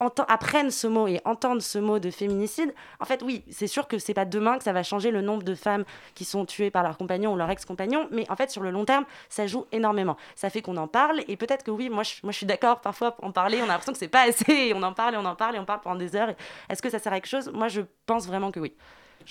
[0.00, 3.98] apprennent ce mot et entendent ce mot de féminicide, en fait, oui, c'est sûr que
[3.98, 5.84] c'est pas demain que ça va changer le nombre de femmes
[6.14, 8.84] qui sont tuées par leur compagnon ou leur ex-compagnon, mais en fait, sur le long
[8.84, 10.16] terme, ça joue énormément.
[10.34, 12.80] Ça fait qu'on en parle, et peut-être que oui, moi je, moi, je suis d'accord
[12.80, 15.18] parfois en parler, on a l'impression que c'est pas assez, et on en parle et
[15.18, 16.34] on en parle et on parle pendant des heures.
[16.68, 17.50] Est-ce que ça sert à quelque chose?
[17.52, 18.74] Moi, je pense vraiment que oui.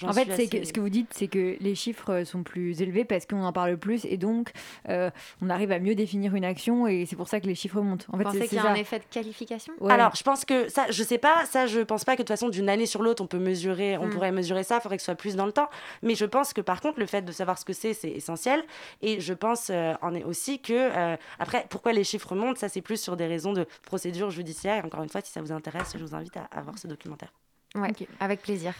[0.04, 3.26] En fait, que, ce que vous dites, c'est que les chiffres sont plus élevés parce
[3.26, 4.52] qu'on en parle plus et donc
[4.88, 5.10] euh,
[5.42, 8.08] on arrive à mieux définir une action et c'est pour ça que les chiffres montent.
[8.12, 9.74] En fait, Vous pensez qu'il y a un effet de qualification?
[9.88, 12.30] Alors, je pense que ça, je sais pas, ça, je pense pas que de toute
[12.30, 14.10] façon d'une année sur l'autre on peut mesurer, on hmm.
[14.10, 14.76] pourrait mesurer ça.
[14.78, 15.70] Il faudrait que ce soit plus dans le temps.
[16.02, 18.64] Mais je pense que par contre, le fait de savoir ce que c'est, c'est essentiel.
[19.02, 22.70] Et je pense euh, en est aussi que euh, après, pourquoi les chiffres montent, ça
[22.70, 24.84] c'est plus sur des raisons de procédure judiciaire.
[24.84, 27.34] Et encore une fois, si ça vous intéresse, je vous invite à, voir ce documentaire.
[27.76, 28.74] Ouais, avec plaisir.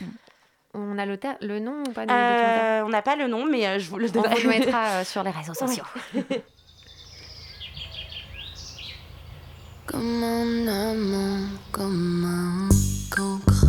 [0.76, 3.80] On a le, le nom ou pas euh, On n'a pas le nom, mais euh,
[3.80, 4.34] je vous le donnerai.
[4.34, 5.84] On vous le mettra euh, sur les réseaux sociaux.
[9.88, 12.70] comme un amant, comme un
[13.10, 13.66] cancre.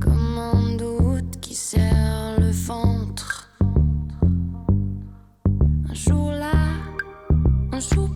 [0.00, 3.50] Comme un doute qui serre le ventre.
[5.90, 6.54] Un jour là,
[7.72, 8.13] un jour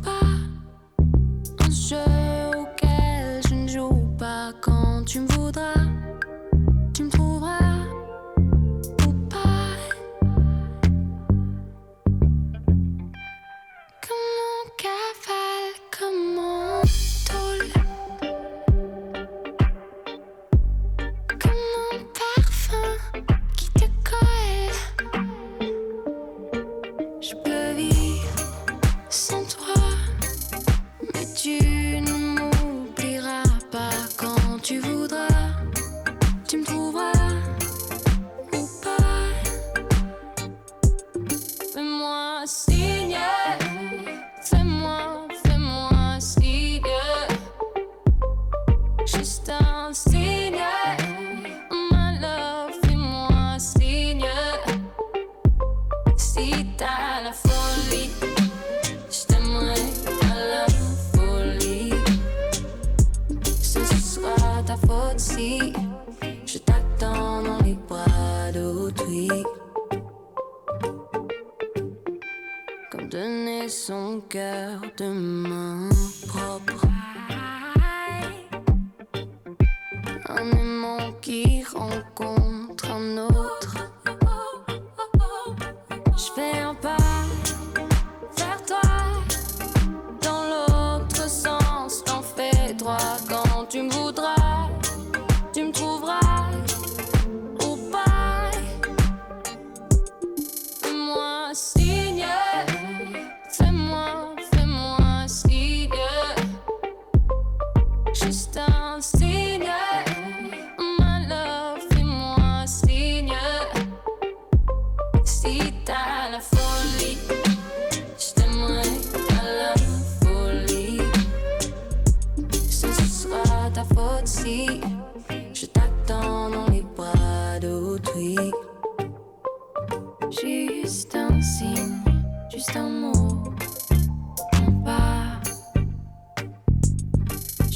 [5.09, 5.73] tu me voudras,
[6.93, 7.79] tu me trouveras
[9.07, 9.71] ou pas.
[14.05, 16.83] Comme mon cavale, comme mon
[17.25, 17.73] tôle.
[21.41, 22.91] Comme mon parfum
[23.57, 24.75] qui te colle.
[27.23, 28.37] Je peux vivre
[29.09, 29.75] sans toi,
[31.15, 31.78] mais tu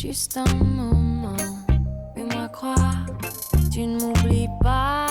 [0.03, 1.37] Juste un moment,
[2.17, 3.07] fais-moi croire,
[3.71, 5.07] tu ne m'oublies pas.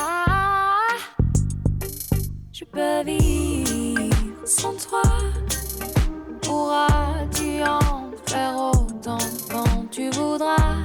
[2.51, 5.01] Je peux vivre sans toi.
[6.41, 9.17] Pourras-tu en faire autant
[9.49, 10.75] quand tu voudras?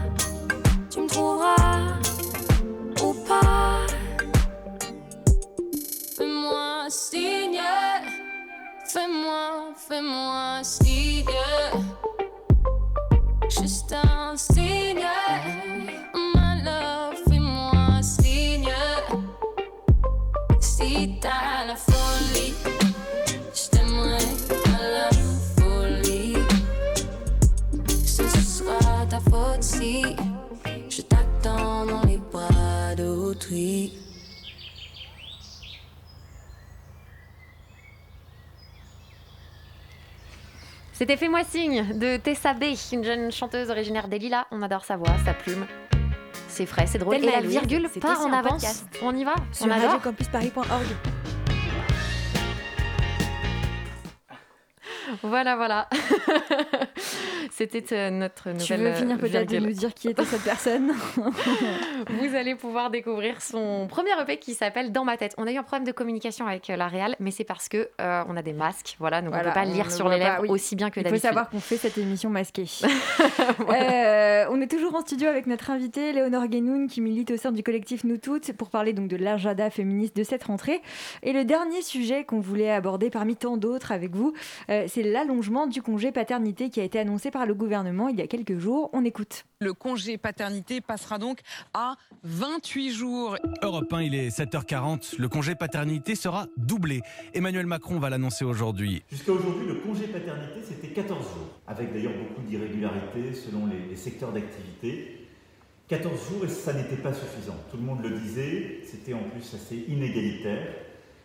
[0.88, 1.98] Tu me trouveras
[3.02, 3.88] ou pas?
[6.16, 7.60] Fais-moi signe,
[8.84, 10.85] fais-moi, fais-moi signe.
[40.92, 44.46] C'était Fais-moi signe de Tessa B, une jeune chanteuse originaire des Lilas.
[44.50, 45.66] On adore sa voix, sa plume.
[46.48, 47.16] C'est frais, c'est drôle.
[47.16, 48.62] Et la virgule c'est part en avance.
[48.62, 48.86] podcast.
[49.02, 49.34] On y va?
[49.52, 49.90] Sur On adore?
[49.90, 50.86] radiocampusparis.org.
[55.22, 55.88] Voilà, voilà.
[57.52, 58.66] C'était euh, notre nouvelle.
[58.66, 60.92] Tu veux finir peut-être de nous dire qui était cette personne
[62.08, 65.34] Vous allez pouvoir découvrir son premier EP qui s'appelle Dans ma tête.
[65.38, 68.22] On a eu un problème de communication avec la Réal, mais c'est parce que euh,
[68.28, 70.42] on a des masques, voilà, donc Voilà, on peut pas lire sur les lèvres pas,
[70.42, 70.48] oui.
[70.50, 71.28] aussi bien que Il faut d'habitude.
[71.28, 72.66] savoir qu'on fait cette émission masquée.
[73.70, 77.52] Euh, on est toujours en studio avec notre invitée Léonore Guénoun qui milite au sein
[77.52, 80.80] du collectif Nous Toutes pour parler donc de l'agenda féministe de cette rentrée.
[81.22, 84.32] Et le dernier sujet qu'on voulait aborder parmi tant d'autres avec vous,
[84.70, 88.22] euh, c'est l'allongement du congé paternité qui a été annoncé par le gouvernement il y
[88.22, 88.88] a quelques jours.
[88.92, 89.44] On écoute.
[89.58, 91.40] Le congé paternité passera donc
[91.74, 93.36] à 28 jours.
[93.62, 95.16] Europe 1, il est 7h40.
[95.18, 97.02] Le congé paternité sera doublé.
[97.34, 99.02] Emmanuel Macron va l'annoncer aujourd'hui.
[99.10, 103.96] Jusqu'à aujourd'hui, le congé paternité, c'était 14 jours, avec d'ailleurs beaucoup d'irrégularités selon les, les
[103.96, 105.26] secteurs d'activité.
[105.88, 107.56] 14 jours et ça n'était pas suffisant.
[107.70, 110.66] Tout le monde le disait, c'était en plus assez inégalitaire.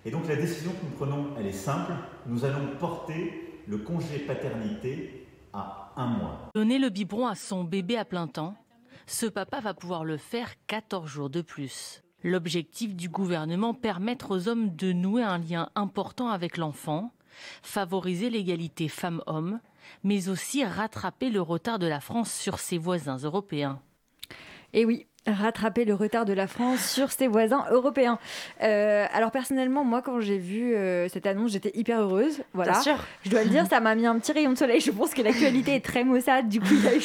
[0.05, 1.93] Et donc la décision que nous prenons, elle est simple.
[2.27, 6.51] Nous allons porter le congé paternité à un mois.
[6.55, 8.55] Donner le biberon à son bébé à plein temps,
[9.07, 12.03] ce papa va pouvoir le faire 14 jours de plus.
[12.23, 17.11] L'objectif du gouvernement, permettre aux hommes de nouer un lien important avec l'enfant,
[17.61, 19.59] favoriser l'égalité femmes-hommes,
[20.03, 23.81] mais aussi rattraper le retard de la France sur ses voisins européens.
[24.73, 28.17] Et oui, rattraper le retard de la France sur ses voisins européens.
[28.63, 32.41] Euh, alors personnellement, moi, quand j'ai vu euh, cette annonce, j'étais hyper heureuse.
[32.53, 32.71] Voilà.
[32.71, 32.95] Bien sûr.
[33.23, 34.79] Je dois le dire, ça m'a mis un petit rayon de soleil.
[34.79, 36.49] Je pense que l'actualité est très maussade.
[36.49, 37.01] Du coup, il y a eu,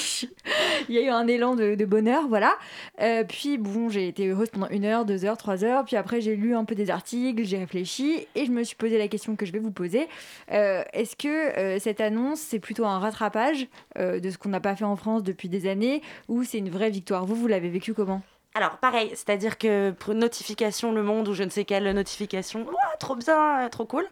[0.88, 2.26] il y a eu un élan de, de bonheur.
[2.26, 2.54] Voilà.
[3.02, 5.84] Euh, puis, bon, j'ai été heureuse pendant une heure, deux heures, trois heures.
[5.84, 8.96] Puis après, j'ai lu un peu des articles, j'ai réfléchi et je me suis posé
[8.96, 10.08] la question que je vais vous poser.
[10.48, 14.96] Est-ce que cette annonce, c'est plutôt un rattrapage de ce qu'on n'a pas fait en
[14.96, 17.26] France depuis des années ou c'est une vraie victoire?
[17.26, 18.05] Vous, vous l'avez vécu comment?
[18.54, 22.96] Alors, pareil, c'est-à-dire que pour notification Le Monde ou je ne sais quelle notification, ouah,
[22.98, 24.06] trop bien, euh, trop cool.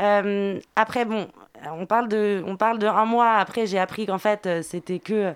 [0.00, 1.28] Euh, après, bon,
[1.66, 3.32] on parle, de, on parle de un mois.
[3.34, 5.34] Après, j'ai appris qu'en fait, euh, c'était que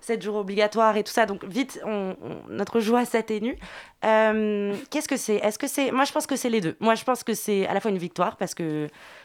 [0.00, 1.26] 7 jours obligatoires et tout ça.
[1.26, 2.16] Donc, vite, on-
[2.48, 3.58] notre joie s'atténue.
[4.06, 5.36] Euh, Qu'est-ce que c'est?
[5.36, 5.90] Est-ce que c'est.
[5.90, 6.76] Moi, je pense que c'est les deux.
[6.80, 8.54] Moi, je pense que c'est à la fois une victoire parce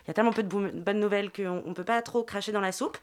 [0.04, 2.60] qu'il y a tellement peu de bonnes nouvelles qu'on ne peut pas trop cracher dans
[2.60, 2.98] la soupe.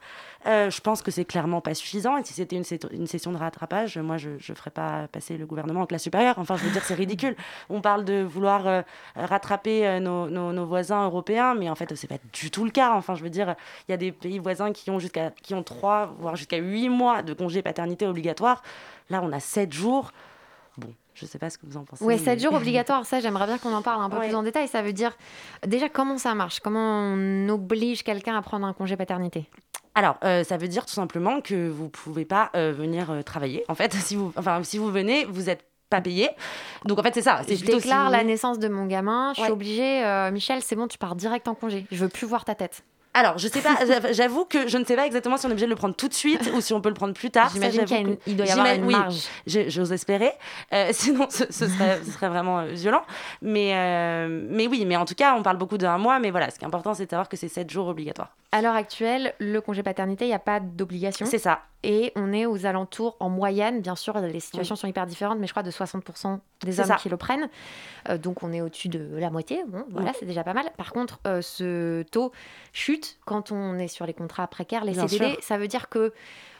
[0.45, 2.15] Euh, je pense que c'est clairement pas suffisant.
[2.17, 5.81] Et si c'était une, session de rattrapage, moi, je ne ferais pas passer le gouvernement
[5.81, 6.35] en classe supérieure.
[6.37, 7.35] Enfin, je veux dire, c'est ridicule.
[7.69, 8.81] On parle de vouloir euh,
[9.15, 12.71] rattraper euh, nos, nos- nos voisins européens, mais en fait, c'est pas du tout le
[12.71, 12.93] cas.
[12.93, 13.55] Enfin, je veux dire,
[13.87, 16.89] il y a des pays voisins qui ont jusqu'à qui ont trois, voire jusqu'à huit
[16.89, 18.61] mois de congé paternité obligatoire.
[19.09, 20.11] Là, on a sept jours.
[21.21, 22.03] Je sais pas ce que vous en pensez.
[22.03, 24.27] Ouais, mais- 7 jours obligatoires, ça j'aimerais bien qu'on en parle un peu Ouais.
[24.27, 24.67] plus en détail.
[24.67, 25.15] Ça veut dire
[25.65, 29.45] déjà comment ça marche, comment on oblige quelqu'un à prendre un congé paternité?
[29.93, 33.63] Alors, euh, ça veut dire tout simplement que vous pouvez pas euh, venir euh, travailler.
[33.67, 36.29] En fait, si vous, enfin, si vous venez, vous êtes pas payé.
[36.85, 37.41] Donc en fait, c'est ça.
[37.45, 39.51] C'est Je si déclare vous la naissance de mon gamin, je suis Ouais.
[39.51, 41.85] obligée, euh, Michel, c'est bon, tu pars direct en congé.
[41.91, 42.83] Je veux plus voir ta tête.
[43.13, 43.75] Alors, je sais pas.
[43.87, 45.95] j'av- J'avoue que je ne sais pas exactement si on est obligé de le prendre
[45.95, 47.49] tout de suite ou si on peut le prendre plus tard.
[47.53, 47.85] J'imagine
[48.23, 49.23] qu'il doit y avoir une oui, marge.
[49.47, 50.31] je- J'ose espérer.
[50.73, 53.03] Euh, sinon, ce, ce serait, ce serait vraiment euh, violent.
[53.41, 56.19] Mais, euh, mais oui, mais en tout cas, on parle beaucoup d'un mois.
[56.19, 58.35] Mais voilà, ce qui est important, c'est de savoir que c'est 7 jours obligatoires.
[58.53, 61.25] À l'heure actuelle, le congé paternité, il n'y a pas d'obligation.
[61.25, 61.61] C'est ça.
[61.83, 65.47] Et on est aux alentours, en moyenne, bien sûr, les situations sont hyper différentes, mais
[65.47, 66.95] je crois de 60% des hommes ça.
[66.97, 67.49] qui le prennent.
[68.09, 69.63] Euh, donc on est au-dessus de la moitié.
[69.67, 70.69] Bon, voilà, c'est déjà pas mal.
[70.77, 72.31] Par contre, euh, ce taux
[72.73, 75.31] chute quand on est sur les contrats précaires, les Bien CDD.
[75.35, 75.43] sûr.
[75.43, 76.13] Ça veut dire que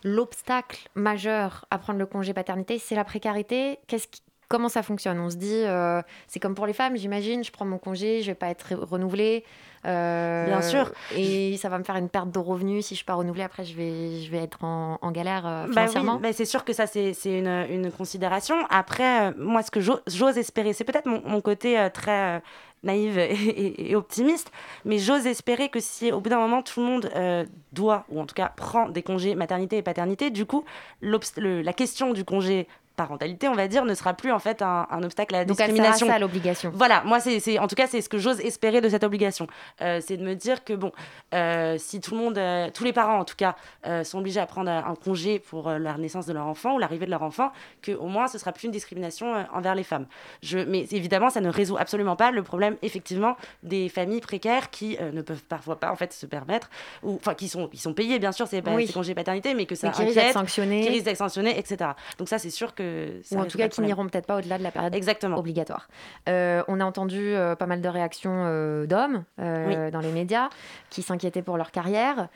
[0.03, 3.79] l'obstacle majeur à prendre le congé paternité, c'est la précarité.
[3.87, 7.41] Qu'est-ce qui- Comment ça fonctionne On se dit, euh, c'est comme pour les femmes, j'imagine,
[7.41, 9.45] je prends mon congé, je vais pas être renouvelée.
[9.85, 10.91] euh, Bien sûr.
[11.15, 12.85] Et ça va me faire une perte de revenus.
[12.85, 15.63] Si je suis pas renouvelée, après, je vais, je vais être en, en galère euh,
[15.63, 16.19] Bah oui, financièrement.
[16.21, 18.55] mais c'est sûr que ça, c'est c'est une, une considération.
[18.69, 22.41] Après, moi, ce que j'o- j'ose espérer, c'est peut-être mon, mon côté très
[22.83, 24.51] naïve et, et- et optimiste,
[24.85, 28.19] mais j'ose espérer que si au bout d'un moment, tout le monde euh, doit, ou
[28.19, 30.65] en tout cas prend des congés maternité et paternité, du coup,
[31.01, 34.87] le- la question du congé parentalité, on va dire, ne sera plus en fait un,
[34.89, 36.19] un obstacle à la Donc elle sert à discrimination.
[36.19, 36.71] l'obligation.
[36.73, 39.47] Voilà, moi, c'est, c'est- en tout cas, c'est ce que j'ose espérer de cette obligation.
[39.81, 40.91] Euh, c'est de me dire que, bon,
[41.33, 43.55] euh, si tout le monde, euh, tous les parents en tout cas,
[44.03, 47.11] sont obligés à prendre un congé pour la naissance de leur enfant ou l'arrivée de
[47.11, 47.51] leur enfant,
[47.85, 50.05] qu'au moins ce sera plus une discrimination envers les femmes.
[50.43, 54.97] Je, mais évidemment, ça ne résout absolument pas le problème, effectivement, des familles précaires qui
[55.01, 56.69] ne peuvent parfois pas en fait se permettre,
[57.03, 58.87] ou enfin qui sont, qui sont payés, bien sûr, c'est pas Oui.
[58.87, 60.81] ces congés paternité, mais que ça Mais qui risquent d'être sanctionnés.
[60.81, 61.91] qui risquent d'être sanctionnés, etc.
[62.17, 62.80] Donc ça, c'est sûr que
[63.23, 65.37] ça Ou en tout cas qui n'iront peut-être pas au-delà de la période Exactement.
[65.37, 65.87] obligatoire.
[66.29, 70.49] Euh, on a entendu euh, pas mal de réactions euh, d'hommes dans les médias
[70.89, 72.27] qui s'inquiétaient pour leur carrière.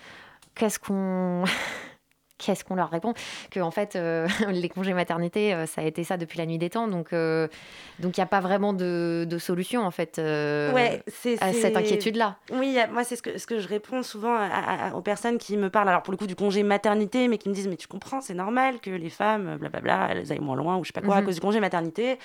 [0.56, 1.44] Qu'est-ce qu'on
[2.38, 3.14] qu'est-ce qu'on leur répond?
[3.52, 6.58] Que en fait, euh, les congés maternité, euh, ça a été ça depuis la nuit
[6.58, 7.48] des temps, donc euh,
[8.00, 11.04] donc il n'y a pas vraiment de, de solution en fait ouais,
[11.40, 12.38] à cette inquiétude-là.
[12.52, 15.70] Oui, moi c'est ce que, ce que je réponds souvent à, aux personnes qui me
[15.70, 18.22] parlent, alors pour le coup du congé maternité, mais qui me disent mais tu comprends,
[18.22, 21.16] c'est normal que les femmes, blablabla, elles aillent moins loin ou je sais pas quoi
[21.16, 21.28] à mhm.
[21.28, 22.18] cause du congé maternité.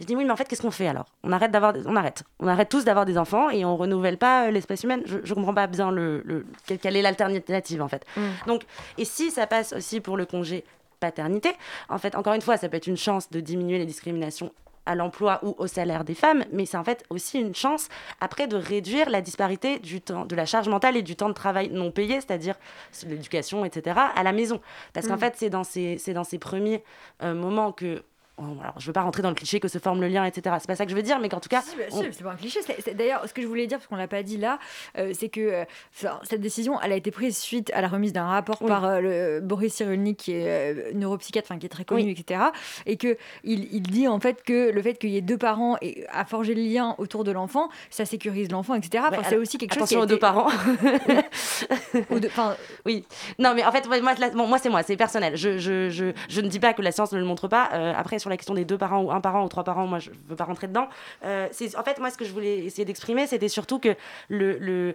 [0.00, 1.06] Je dis oui, mais en fait qu'est-ce qu'on fait alors?
[1.24, 4.50] On arrête d'avoir, on arrête, on arrête tous d'avoir des enfants et on renouvelle pas
[4.50, 5.02] l'espèce humaine.
[5.06, 6.46] Je, je comprends pas bien le, le
[6.80, 8.04] quelle est l'alternative en fait.
[8.16, 8.20] Mm.
[8.46, 8.62] Donc
[8.98, 10.64] et si ça passe aussi pour le congé
[11.00, 11.52] paternité.
[11.88, 14.52] En fait, encore une fois, ça peut être une chance de diminuer les discriminations
[14.86, 17.88] à l'emploi ou au salaire des femmes, mais c'est en fait aussi une chance
[18.20, 21.34] après de réduire la disparité du temps, de la charge mentale et du temps de
[21.34, 22.54] travail non payé, c'est-à-dire
[23.06, 24.60] l'éducation, etc., à la maison.
[24.92, 25.20] Parce qu'en mm.
[25.20, 26.84] fait, c'est dans ces, dans ces premiers
[27.22, 28.04] euh, moments que
[28.38, 30.56] alors, je veux pas rentrer dans le cliché que se forme le lien, etc.
[30.60, 31.62] C'est pas ça que je veux dire, mais qu'en tout cas.
[31.62, 31.70] Si,
[32.12, 32.60] c'est pas un cliché.
[32.94, 34.58] D'ailleurs, ce que je voulais dire, parce qu'on l'a pas dit là,
[34.98, 35.64] euh, c'est que euh,
[36.22, 39.40] cette décision, elle a été prise suite à la remise d'un rapport par euh, le
[39.40, 42.40] Boris Cyrulnik, qui est neuropsychiatre, qui est très connu, etc.
[42.84, 45.78] Et que il, il, dit en fait que le fait qu'il y ait deux parents
[45.80, 49.04] et à forger le lien autour de l'enfant, ça sécurise l'enfant, etc.
[49.28, 49.94] c'est aussi quelque chose qui.
[49.94, 50.48] Attention aux deux parents.
[52.84, 53.04] Oui.
[53.38, 53.98] Non, mais en fait, moi,
[54.34, 55.36] moi c'est moi, c'est personnel.
[55.36, 57.64] Je, je, je, je, ne dis pas que la science ne le montre pas.
[57.96, 60.10] après, sur la question des deux parents ou un parent ou trois parents, moi je
[60.26, 60.88] veux pas rentrer dedans.
[61.24, 63.94] Euh, en fait moi ce que je voulais essayer d'exprimer, c'était surtout que
[64.28, 64.94] le, le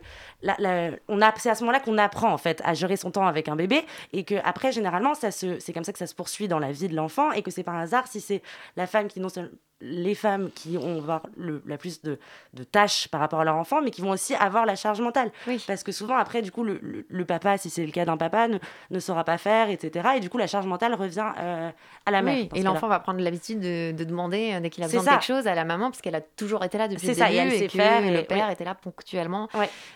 [1.07, 3.47] on a c'est à ce moment-là qu'on apprend en fait à gérer son temps avec
[3.47, 6.47] un bébé et que après généralement ça se c'est comme ça que ça se poursuit
[6.47, 8.41] dans la vie de l'enfant et que c'est par hasard si c'est
[8.75, 12.19] la femme qui non seulement les femmes qui ont avoir le, la plus de,
[12.53, 15.31] de, tâches par rapport à leur enfant, mais qui vont aussi avoir la charge mentale.
[15.67, 18.47] Parce que souvent, après, du coup, le, le, papa, si c'est le cas d'un papa,
[18.47, 18.57] ne,
[18.89, 20.09] ne, saura pas faire, etc.
[20.17, 21.69] Et du coup, la charge mentale revient euh,
[22.05, 22.47] à la mère.
[22.53, 25.23] et l'enfant va prendre l'habitude de, de, demander, euh, dès qu'il a besoin de quelque
[25.23, 27.25] chose, à la maman, parce qu'elle a toujours été là depuis le début.
[27.25, 29.49] Ça, et, elle sait que faire, et le père était là ponctuellement.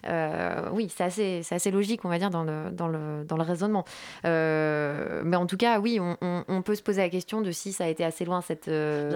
[0.07, 3.43] Euh, oui, c'est assez, assez logique, on va dire, dans le, dans le, dans le
[3.43, 3.85] raisonnement.
[4.23, 7.73] mais en tout cas, oui, on, on, on, peut se poser la question de si
[7.73, 8.71] ça a été assez loin, cette,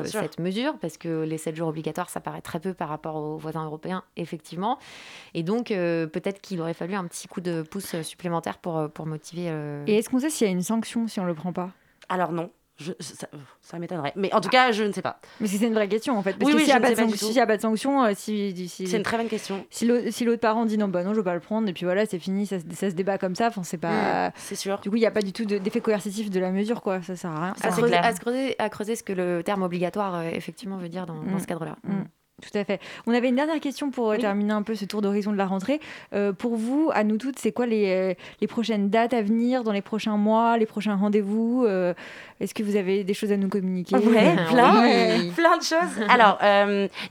[0.06, 3.38] cette mesure parce que les 7 jours obligatoires, ça paraît très peu par rapport aux
[3.38, 4.78] voisins européens, effectivement.
[5.34, 8.88] Et donc, euh, peut-être qu'il aurait fallu un petit coup de pouce supplémentaire pour, euh,
[8.88, 9.50] pour motiver.
[9.50, 11.72] Euh, Et est-ce qu'on sait s'il y a une sanction si on le prend pas?
[12.10, 12.50] Alors non.
[12.80, 14.14] Je, ça, m'étonnerait.
[14.16, 15.20] Mais en tout cas, je ne sais pas.
[15.42, 16.34] Mais c'est une vraie question, en fait.
[16.34, 16.92] Parce oui, que s'il n'y a, pas
[17.58, 19.66] de sanction, si, c'est une très bonne question.
[19.70, 21.86] Si l'autre parent dit non, bah non, je ne veux pas le prendre, et puis
[21.86, 24.30] voilà, c'est fini, ça, ça, se débat comme ça, enfin, c'est pas.
[24.30, 24.80] Mmh, c'est sûr.
[24.80, 27.02] Du coup, il n'y a pas du tout d'effet coercitif de la mesure, quoi.
[27.02, 27.54] Ça sert à rien.
[27.62, 31.06] À, creuser, à, creuser, à, creuser, ce que le terme obligatoire, euh, effectivement, veut dire
[31.06, 31.40] dans, dans mmh.
[31.40, 31.76] ce cadre-là.
[31.84, 32.04] Mmh.
[32.42, 32.80] Tout à fait.
[33.06, 35.46] On avait une dernière question pour euh, terminer un peu ce tour d'horizon de la
[35.46, 35.80] rentrée.
[36.14, 39.64] Euh, pour vous, à nous toutes, c'est quoi les, euh, les, prochaines dates à venir
[39.64, 41.66] dans les prochains mois, les prochains rendez-vous
[42.40, 43.96] Est-ce que vous avez des choses à nous communiquer?
[43.98, 44.18] Oui,
[44.50, 46.06] plein, plein de choses.
[46.10, 46.40] Alors,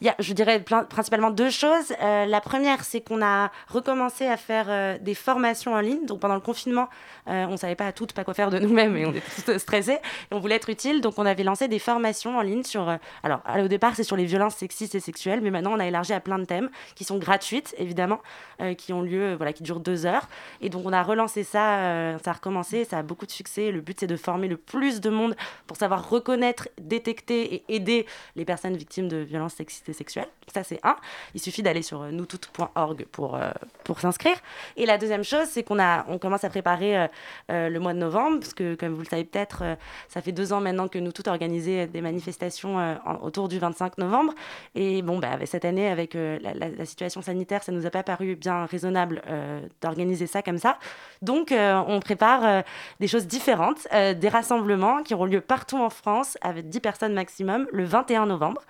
[0.01, 1.93] y a, je dirais principalement deux choses.
[2.01, 6.07] la première, c'est qu'on a recommencé à faire des formations en ligne.
[6.07, 6.89] Donc, pendant le confinement,
[7.27, 9.59] on ne savait pas à toutes pas quoi faire de nous-mêmes et on était tous
[9.59, 9.99] stressés.
[10.31, 11.01] Et on voulait être utile.
[11.01, 12.89] Donc, on avait lancé des formations en ligne sur.
[13.23, 16.13] alors, au départ, c'est sur les violences sexistes et sexuelles mais maintenant on a élargi
[16.13, 18.21] à plein de thèmes qui sont gratuites, évidemment,
[18.61, 20.29] euh, qui ont lieu, voilà, qui durent deux heures.
[20.61, 23.71] Et donc on a relancé ça, euh, ça a recommencé, ça a beaucoup de succès.
[23.71, 28.07] Le but c'est de former le plus de monde pour savoir reconnaître, détecter et aider
[28.37, 30.29] les personnes victimes de violences sexistes et sexuelles.
[30.53, 30.97] Ça c'est un.
[31.35, 33.39] Il suffit d'aller sur euh, noustout.org pour,
[33.85, 34.37] pour s'inscrire.
[34.77, 35.79] Et la deuxième chose, c'est qu'on
[36.09, 37.09] on commence à préparer
[37.49, 39.63] le mois de novembre, parce que comme vous le savez peut-être,
[40.09, 44.35] ça fait deux ans maintenant que nous toutes organisé des manifestations autour du 25 novembre.
[44.75, 48.37] Et bon, bah, cette année, avec euh, la, situation sanitaire, ça nous a pas paru
[48.37, 50.79] bien raisonnable euh, d'organiser ça comme ça.
[51.23, 52.63] Donc, euh, on prépare
[53.01, 57.67] des choses différentes, des rassemblements qui auront lieu partout en France avec 10 personnes maximum
[57.73, 58.63] le 21 novembre.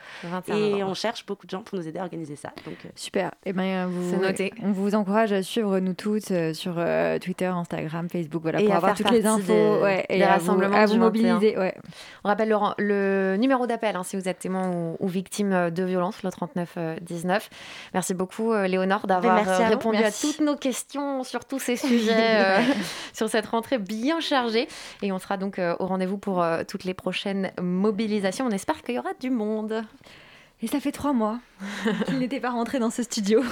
[0.46, 2.52] et on cherche beaucoup de gens pour nous aider à organiser ça.
[2.64, 3.28] Donc, Super.
[3.44, 4.52] Et eh ben, vous, noté.
[4.62, 6.80] On vous encourage à suivre nous toutes sur
[7.20, 11.58] Twitter, Instagram, Facebook, voilà, pour avoir toutes les infos ouais, et à rassemblements vous, mobiliser.
[11.58, 11.74] Ouais.
[12.24, 15.82] On rappelle le, le numéro d'appel hein, si vous êtes témoin ou, ou victime de
[15.82, 17.50] violence 3919.
[17.94, 22.44] Merci beaucoup, euh, Léonore, d'avoir euh, répondu à toutes nos questions sur tous ces sujets,
[22.44, 22.60] euh,
[23.12, 24.68] sur cette rentrée bien chargée.
[25.02, 28.46] Et on sera donc au rendez-vous pour toutes les prochaines mobilisations.
[28.46, 29.84] On espère qu'il y aura du monde.
[30.60, 31.38] Et ça fait trois mois
[32.06, 33.42] qu'il n'était pas rentré dans ce studio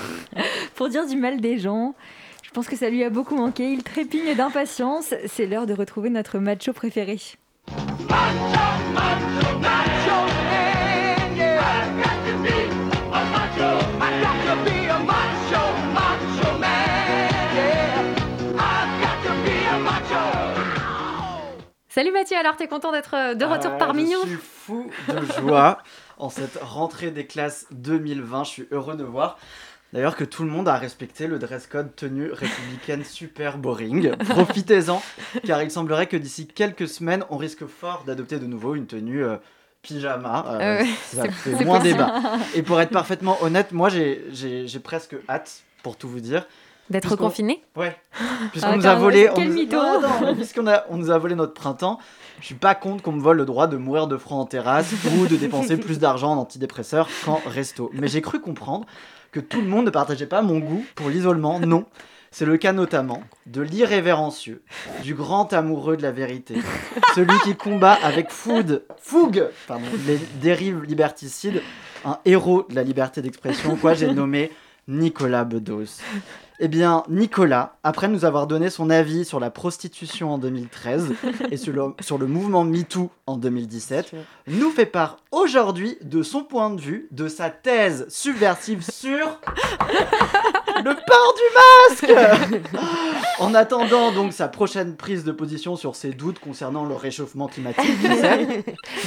[0.74, 1.94] pour dire du mal des gens.
[2.42, 3.70] Je pense que ça lui a beaucoup manqué.
[3.70, 5.14] Il trépigne d'impatience.
[5.26, 7.18] C'est l'heure de retrouver notre macho préféré.
[21.96, 25.40] Salut Mathieu, alors t'es content d'être euh, de retour parmi nous Je suis fou de
[25.40, 25.78] joie
[26.18, 29.38] en cette rentrée des classes 2020, je suis heureux de voir
[29.94, 34.14] D'ailleurs que tout le monde a respecté le dress code tenue républicaine super boring.
[34.28, 35.00] Profitez-en,
[35.46, 39.24] car il semblerait que d'ici quelques semaines, on risque fort d'adopter de nouveau une tenue
[39.24, 39.36] euh,
[39.80, 40.44] pyjama.
[40.48, 42.12] Euh, Euh, ouais, ça fait moins débat.
[42.54, 46.46] Et pour être parfaitement honnête, moi j'ai presque hâte, pour tout vous dire.
[46.90, 47.96] D'être Puisqu'on- confiné Ouais.
[48.52, 49.28] Puisqu'on Ah, nous a volé.
[49.34, 49.76] quel on nous- mytho.
[49.76, 51.98] Non, non, mais puisqu'on a, on nous a volé notre printemps,
[52.40, 54.92] je suis pas contre qu'on me vole le droit de mourir de froid en terrasse
[55.18, 57.90] ou de dépenser plus d'argent en antidépresseurs qu'en resto.
[57.92, 58.86] Mais j'ai cru comprendre
[59.32, 61.58] que tout le monde ne partageait pas mon goût pour l'isolement.
[61.60, 61.84] Non.
[62.30, 64.62] C'est le cas notamment de l'irrévérencieux,
[65.02, 66.56] du grand amoureux de la vérité,
[67.14, 71.62] celui qui combat avec food, fougue pardon, les dérives liberticides,
[72.04, 74.50] un héros de la liberté d'expression, quoi j'ai nommé
[74.86, 76.00] Nicolas Bedos.
[76.58, 81.14] Eh bien, Nicolas, après nous avoir donné son avis sur la prostitution en 2013
[81.50, 84.12] et sur le, sur le mouvement MeToo en 2017,
[84.46, 89.26] nous fait part aujourd'hui de son point de vue, de sa thèse subversive sur
[90.84, 92.62] le port du masque.
[93.38, 97.84] En attendant donc sa prochaine prise de position sur ses doutes concernant le réchauffement climatique,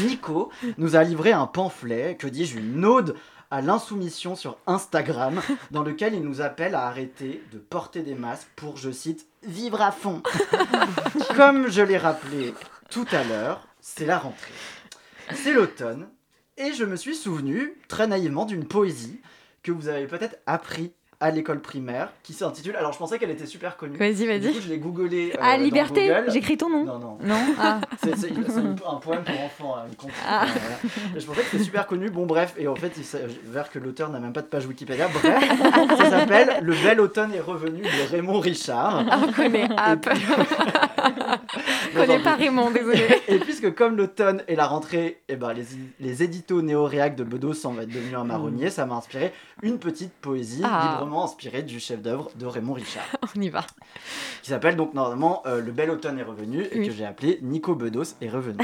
[0.06, 3.16] Nico nous a livré un pamphlet, que dis-je, une ode
[3.52, 5.41] à l'insoumission sur Instagram,
[5.72, 9.82] dans lequel il nous appelle à arrêter de porter des masques pour, je cite, vivre
[9.82, 10.22] à fond.
[11.36, 12.54] Comme je l'ai rappelé
[12.89, 14.54] tout à l'heure, c'est la rentrée.
[15.34, 16.10] C'est l'automne,
[16.58, 19.22] et je me suis souvenu, très naïvement, d'une poésie
[19.64, 22.76] que vous avez peut-être appris à l'école primaire, qui s'intitule.
[22.78, 23.98] Alors, je pensais qu'elle était super connue.
[23.98, 24.40] Vas-y, vas-y.
[24.40, 25.32] Du coup, je l'ai googlé.
[25.34, 26.32] euh, Ah, dans Liberté Google.
[26.32, 27.18] J'écris ton nom Non, non.
[27.22, 27.82] Non Ah.
[28.02, 30.10] C'est c'est- c'est une- un poème pour enfants, hein, une.
[30.26, 30.44] Ah.
[30.46, 31.16] Euh, voilà.
[31.16, 32.10] Et je pensais que c'était super connu.
[32.10, 35.10] Bon, bref, et en fait, il s'avère que l'auteur n'a même pas de page Wikipédia.
[35.10, 35.44] Bref,
[35.98, 39.04] ça s'appelle Le bel automne est revenu de Raymond Richard.
[39.12, 40.08] Ah, on connaît App.
[41.94, 43.06] on connaît pas Raymond, désolé.
[43.28, 45.66] Et puisque comme l'automne et la rentrée, eh ben, les,
[46.00, 49.80] les éditos néo-réac de Bedos s'en va être devenu un marronnier, ça m'a inspiré une
[49.80, 51.00] petite poésie Ah.
[51.18, 53.05] Inspirée du chef-d'œuvre de Raymond Richard.
[53.36, 53.66] On y va.
[54.43, 56.88] qui s'appelle donc normalement euh, Le bel automne est revenu et Oui.
[56.88, 58.57] que j'ai appelé Nico Bedos est revenu.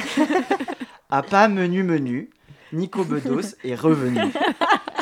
[1.09, 2.29] à pas menu menu,
[2.73, 4.19] Nico Bedos est revenu.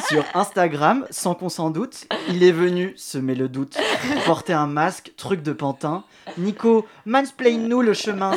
[0.09, 3.77] Sur Instagram, sans qu'on s'en doute, il est venu semer le doute,
[4.25, 6.03] porter un masque, truc de pantin.
[6.37, 8.33] Nico, mansplain-nous le chemin.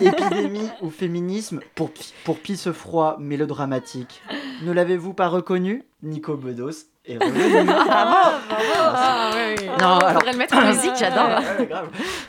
[0.00, 1.90] Épidémie ou féminisme pour,
[2.24, 4.22] pour pisse froid mélodramatique.
[4.62, 5.84] Ne l'avez-vous pas reconnu?
[6.02, 7.70] Nico Bedos est revenu.
[7.88, 9.66] Ah, ouais, ouais.
[9.80, 11.40] Non, Faudrait alors- le mettre en musique, j'adore.
[11.58, 11.68] Ouais.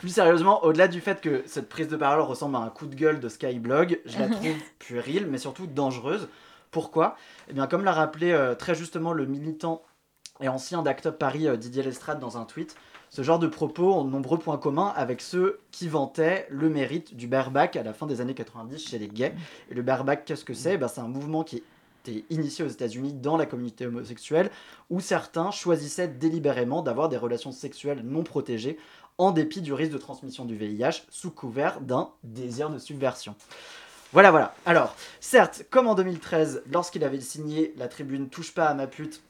[0.00, 2.94] Plus sérieusement, au-delà du fait que cette prise de parole ressemble à un coup de
[2.94, 6.28] gueule de Skyblog, je la trouve puérile, mais surtout dangereuse.
[6.70, 7.16] Pourquoi?
[7.48, 9.82] Eh bien, comme l'a rappelé euh, très justement le militant
[10.40, 12.76] et ancien d'Act Up Paris euh, Didier Lestrade dans un tweet,
[13.10, 17.16] ce genre de propos ont de nombreux points communs avec ceux qui vantaient le mérite
[17.16, 19.34] du bareback à la fin des années 90 chez les gays.
[19.70, 20.74] Et le bareback, qu'est-ce que c'est?
[20.74, 21.62] Eh ben, C'est un mouvement qui
[22.08, 24.50] était initié aux États-Unis dans la communauté homosexuelle,
[24.90, 28.78] où certains choisissaient délibérément d'avoir des relations sexuelles non protégées
[29.18, 33.34] en dépit du risque de transmission du VIH sous couvert d'un désir de subversion.
[34.12, 34.54] Voilà, voilà.
[34.64, 39.22] Alors, certes, comme en 2013, lorsqu'il avait signé la tribune Touche pas à ma pute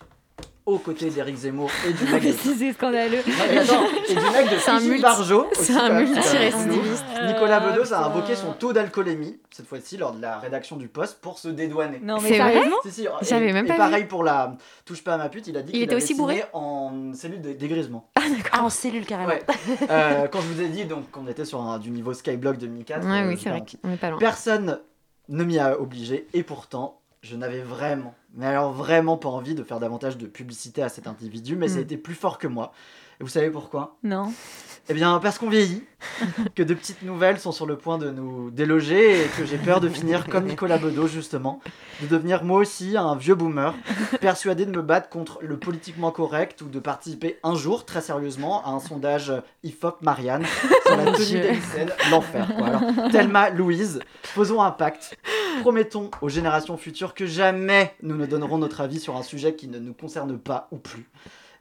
[0.69, 3.21] aux côtés d'Éric Zemmour et du mec de C'est c'est scandaleux.
[3.21, 5.47] attends, et du mec de C'est un Philippe Barjot.
[5.55, 7.05] c'est un multirécidiviste.
[7.27, 11.21] Nicolas Bedos a invoqué son taux d'alcoolémie, cette fois-ci lors de la rédaction du poste,
[11.23, 12.01] pour se dédouaner.
[12.03, 14.57] Non, mais C'est vrai sérieusement Si, si, et- J'avais même et pas pareil pour la
[14.85, 17.13] touche pas à ma pute, il a dit Il qu'il était avait aussi bourré en
[17.15, 18.11] cellule de dégrisement.
[18.53, 19.29] Ah, en cellule carrément.
[19.31, 19.43] Ouais.
[19.91, 23.07] Euh, quand je vous ai dit donc qu'on était sur un, du niveau Skyblock 2004,
[23.07, 24.19] Ouais, euh, oui, c'est vrai qu'on est pas loin.
[24.19, 24.79] Personne
[25.31, 29.63] ne m'y a obligé et pourtant je n'avais vraiment, mais alors vraiment pas envie de
[29.65, 31.83] faire davantage de publicité à cet individu, mais ça a Mm.
[31.83, 32.73] été plus fort que moi.
[33.21, 33.97] Et vous savez pourquoi?
[34.05, 34.33] Non.
[34.91, 35.85] Eh bien parce qu'on vieillit,
[36.55, 39.81] que de petites nouvelles sont sur le point de nous déloger et que j'ai peur
[39.81, 41.61] de finir comme Nicolas Bedos justement,
[42.01, 43.75] de devenir moi aussi un vieux boomer,
[44.23, 48.65] persuadé de me battre contre le politiquement correct ou de participer un jour très sérieusement
[48.65, 49.31] à un sondage
[49.63, 50.47] IFOP Marianne
[50.87, 52.49] sur la tenue scènes, l'enfer.
[52.57, 52.69] quoi.
[52.69, 55.19] Alors, Thelma, Louise, faisons un pacte.
[55.61, 59.69] Promettons aux générations futures que jamais nous ne donnerons notre avis sur un sujet qui
[59.69, 61.07] ne nous concerne pas ou plus.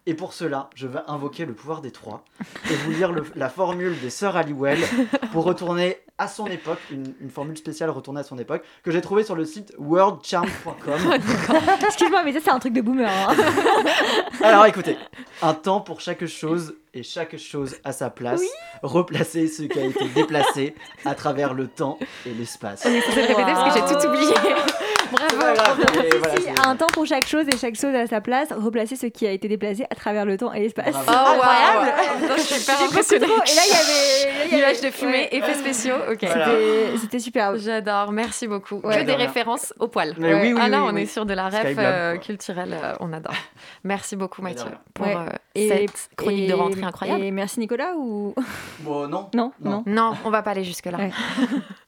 [0.10, 2.24] Et pour cela, je vais invoquer le pouvoir des trois
[2.72, 4.80] et vous lire le- la formule des sœurs Halliwell
[5.34, 9.01] pour retourner à son époque, une, une formule spéciale retournée à son époque, que j'ai
[9.01, 10.99] trouvée sur le site worldcharm.com.
[11.86, 13.08] Excuse-moi, mais ça, c'est un truc de boomer.
[13.10, 13.36] hein.
[14.43, 14.97] Alors écoutez,
[15.41, 18.41] un temps pour chaque chose et chaque chose à sa place.
[18.84, 20.74] Replacer ce qui a été déplacé
[21.05, 22.84] à travers le temps et l'espace.
[22.86, 24.34] On est censé le répéter parce que j'ai tout oublié.
[25.12, 25.36] Bravo.
[25.36, 25.64] voilà,
[26.68, 28.49] un temps pour chaque chose et chaque chose à sa place.
[28.51, 30.93] Replacer ce qui a été déplacé à travers le temps et l'espace.
[30.95, 31.91] Oh, incroyable
[32.38, 33.26] Je suis super impressionnée.
[33.26, 33.72] Et là, il
[34.51, 34.58] y avait...
[34.58, 35.95] Nuages de fumée, Ouais, effets spéciaux.
[36.12, 36.20] Ok.
[36.22, 37.58] C'était- C'était superbe.
[37.58, 38.80] J'adore, merci beaucoup.
[38.84, 38.99] Ouais.
[38.99, 39.28] que des rien.
[39.28, 40.14] références au poil.
[40.18, 41.01] Mais oui, oui, ah là, oui, on oui.
[41.03, 43.34] est sur de la ref euh, culturelle, euh, on adore.
[43.84, 45.16] Merci beaucoup Mathieu pour Ouais.
[45.16, 47.24] euh, Et- cette chronique et- de rentrée incroyable.
[47.24, 48.34] Et merci Nicolas ou
[48.80, 49.30] Bon, non.
[49.34, 49.84] non non.
[49.86, 50.88] Non, on va pas aller jusque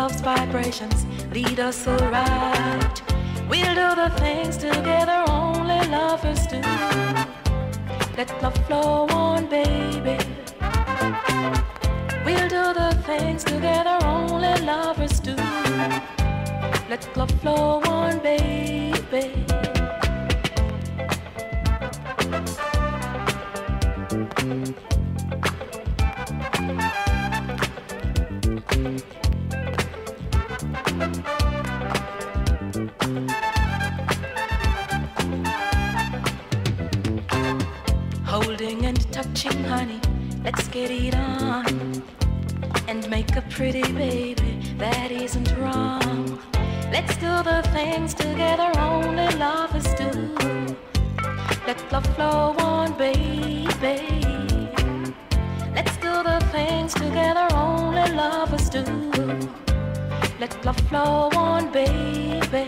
[0.00, 3.02] love's vibrations lead us aright.
[3.50, 6.62] We'll do the things together only lovers do.
[8.16, 10.16] Let love flow on, baby.
[12.24, 15.36] We'll do the things together only lovers do.
[16.92, 19.69] Let love flow on, baby.
[51.92, 53.66] Love flow on, baby.
[55.74, 58.84] Let's do the things together only lovers do.
[60.38, 62.66] Let love flow on, baby.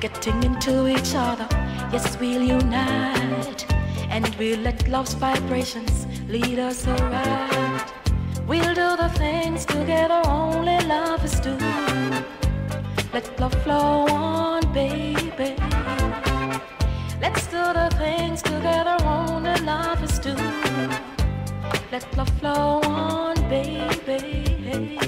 [0.00, 1.48] Getting into each other,
[1.92, 3.66] yes, we'll unite.
[4.10, 7.92] And we'll let love's vibrations lead us aright.
[8.46, 11.56] We'll do the things together only lovers do.
[13.12, 15.56] Let love flow on, baby.
[17.74, 20.34] The things together only lovers do.
[21.92, 24.98] Let love flow on, baby.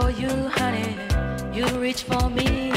[0.00, 0.96] For you, honey.
[1.52, 2.70] You reach for me.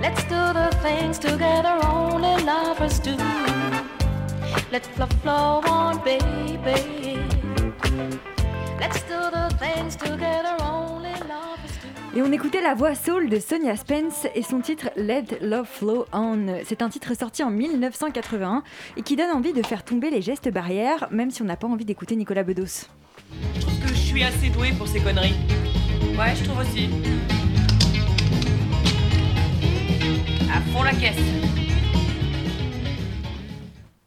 [0.00, 3.16] Let's do the things together only lovers do.
[4.70, 7.18] Let love flow on, baby.
[8.80, 12.18] Let's do the things together only lovers do.
[12.18, 16.06] Et on écoutait la voix soul de Sonia Spence et son titre Let Love Flow
[16.12, 16.60] On.
[16.64, 18.62] C'est un titre sorti en 1981
[18.96, 21.68] et qui donne envie de faire tomber les gestes barrières, même si on n'a pas
[21.68, 22.86] envie d'écouter Nicolas Bedos.
[23.54, 25.36] Je trouve que je suis assez douée pour ces conneries.
[26.18, 26.90] Ouais, je trouve aussi.
[30.54, 31.61] À fond la caisse.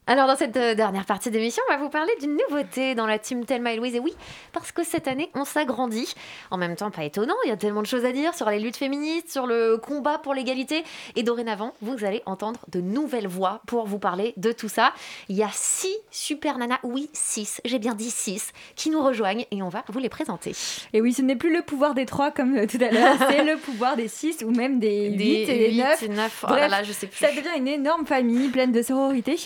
[0.07, 3.17] Alors dans cette euh, dernière partie d'émission, on va vous parler d'une nouveauté dans la
[3.17, 3.95] team Thelma et Louise.
[3.95, 4.13] Et oui,
[4.53, 6.13] parce que cette année, on s'agrandit.
[6.51, 8.59] En même temps, pas étonnant, il y a tellement de choses à dire sur les
[8.59, 10.83] luttes féministes, sur le combat pour l'égalité.
[11.15, 14.93] Et dorénavant, vous allez entendre de nouvelles voix pour vous parler de tout ça.
[15.27, 19.47] Il y a six super nanas, oui, six, j'ai bien dit six, qui nous rejoignent
[19.49, 20.51] et on va vous les présenter.
[20.93, 23.43] Et oui, ce n'est plus le pouvoir des trois comme euh, tout à l'heure, c'est
[23.43, 26.03] le pouvoir des six ou même des huit et des huit neuf.
[26.03, 26.45] et neuf.
[26.47, 27.17] Oh là Bref, là, je sais plus.
[27.17, 29.37] Ça devient une énorme famille pleine de sororité.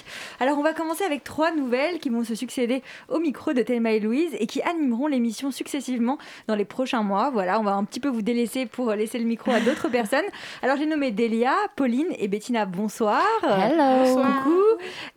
[0.42, 3.92] Alors on va commencer avec trois nouvelles qui vont se succéder au micro de Thelma
[3.92, 7.30] et Louise et qui animeront l'émission successivement dans les prochains mois.
[7.30, 10.26] Voilà, on va un petit peu vous délaisser pour laisser le micro à d'autres personnes.
[10.62, 12.66] Alors j'ai nommé Delia, Pauline et Bettina.
[12.66, 13.24] Bonsoir.
[13.44, 14.16] Hello.
[14.16, 14.60] Coucou.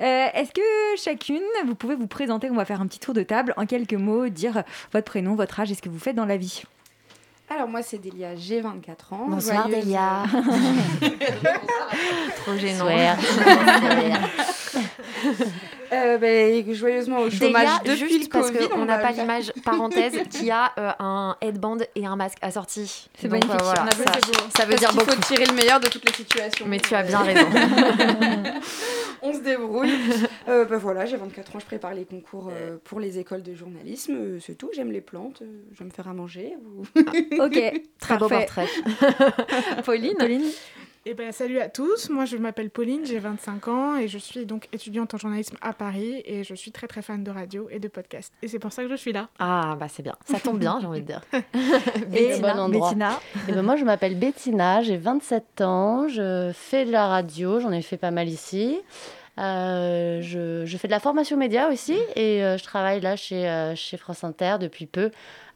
[0.00, 2.50] Euh, Est-ce que chacune, vous pouvez vous présenter?
[2.50, 4.62] On va faire un petit tour de table en quelques mots, dire
[4.92, 6.62] votre prénom, votre âge et ce que vous faites dans la vie.
[7.54, 9.26] Alors moi c'est Delia, j'ai 24 ans.
[9.28, 10.22] Bonsoir, Joyeuse, Delia.
[11.02, 11.08] euh,
[12.44, 12.86] Trop gênant.
[15.92, 18.68] Euh, ben, Joyeusement au chômage Delia, depuis juste le parce Covid.
[18.70, 23.10] qu'on on n'a pas l'image parenthèse qui a euh, un headband et un masque assorti.
[23.14, 23.52] C'est magnifique.
[23.62, 24.12] voilà, On a fait, ça,
[24.56, 25.10] ça veut Parce dire qu'il beaucoup.
[25.10, 26.64] faut tirer le meilleur de toutes les situations.
[26.66, 27.46] Mais tu as Euh, bien raison.
[29.20, 29.92] on se débrouille.
[30.48, 33.52] Euh, ben voilà, j'ai 24 ans, je prépare les concours euh, pour les écoles de
[33.54, 34.14] journalisme.
[34.16, 36.56] euh, c'est tout, j'aime les plantes, euh, j'aime faire à manger.
[36.64, 36.84] ou-
[37.44, 38.66] Ok, Très beau portrait.
[39.84, 40.44] Pauline Pauline
[41.04, 44.46] Eh ben, salut à tous, moi je m'appelle Pauline, j'ai 25 ans et je suis
[44.46, 47.78] donc étudiante en journalisme à Paris et je suis très très fan de radio et
[47.80, 48.32] de podcast.
[48.42, 49.28] Et c'est pour ça que je suis là.
[49.38, 50.14] Ah, bah c'est bien.
[50.24, 51.22] Ça tombe bien, j'ai envie de dire.
[52.14, 52.54] Et Bettina.
[52.54, 52.68] bon.
[52.68, 53.20] Bettina.
[53.48, 57.72] Et ben moi, je m'appelle Bettina, j'ai 27 ans, je fais de la radio, j'en
[57.72, 58.78] ai fait pas mal ici.
[59.38, 63.48] Euh, je, je fais de la formation média aussi et euh, je travaille là chez,
[63.48, 65.10] euh, chez France Inter depuis peu.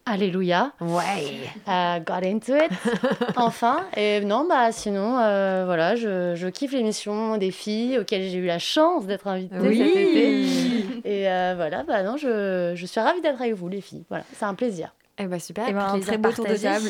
[0.09, 0.71] Alléluia.
[0.81, 1.51] Ouais.
[1.69, 2.71] Euh, got into it.
[3.37, 3.79] enfin.
[3.97, 8.47] Et non, bah sinon, euh, voilà, je, je kiffe l'émission des filles auxquelles j'ai eu
[8.47, 9.77] la chance d'être invitée Oui.
[9.79, 10.43] cet été.
[11.05, 14.05] Et euh, voilà, bah non, je, je suis ravie d'être avec vous, les filles.
[14.09, 14.93] Voilà, c'est un plaisir.
[15.19, 16.89] Eh ben super, Eh ben, un très beau tour de table.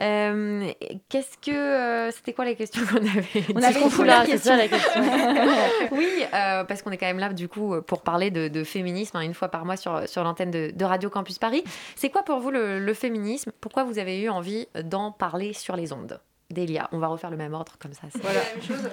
[0.00, 0.70] Euh,
[1.08, 4.68] Qu'est-ce que euh, c'était quoi les questions qu'on avait On avait voulait- c'est ça la
[4.68, 5.02] question.
[5.92, 9.16] oui, euh, parce qu'on est quand même là du coup pour parler de, de féminisme
[9.16, 11.64] hein, une fois par mois sur, sur l'antenne de, de Radio Campus Paris.
[11.96, 13.52] C'est quoi pour vous le, le féminisme?
[13.60, 16.20] Pourquoi vous avez eu envie d'en parler sur les ondes?
[16.50, 18.02] Delia, on va refaire le même ordre comme ça.
[18.20, 18.40] Voilà.
[18.54, 18.90] Même chose.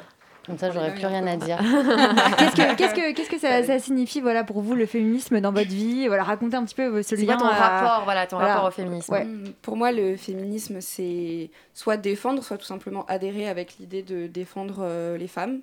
[0.50, 1.58] Comme ça, j'aurais plus rien à dire.
[2.40, 5.52] Qu'est-ce que, qu'est-ce que, qu'est-ce que ça, ça signifie voilà, pour vous le féminisme dans
[5.54, 7.38] votre vie Voilà, racontez un petit peu ce C'est lien.
[7.38, 8.54] quoi ton à- rapport, voilà, ton voilà.
[8.56, 9.26] rapport au féminisme Ouais.
[9.26, 14.26] Mm, Pour moi, le féminisme, c'est soit défendre, soit tout simplement adhérer avec l'idée de
[14.26, 15.60] défendre euh, les femmes,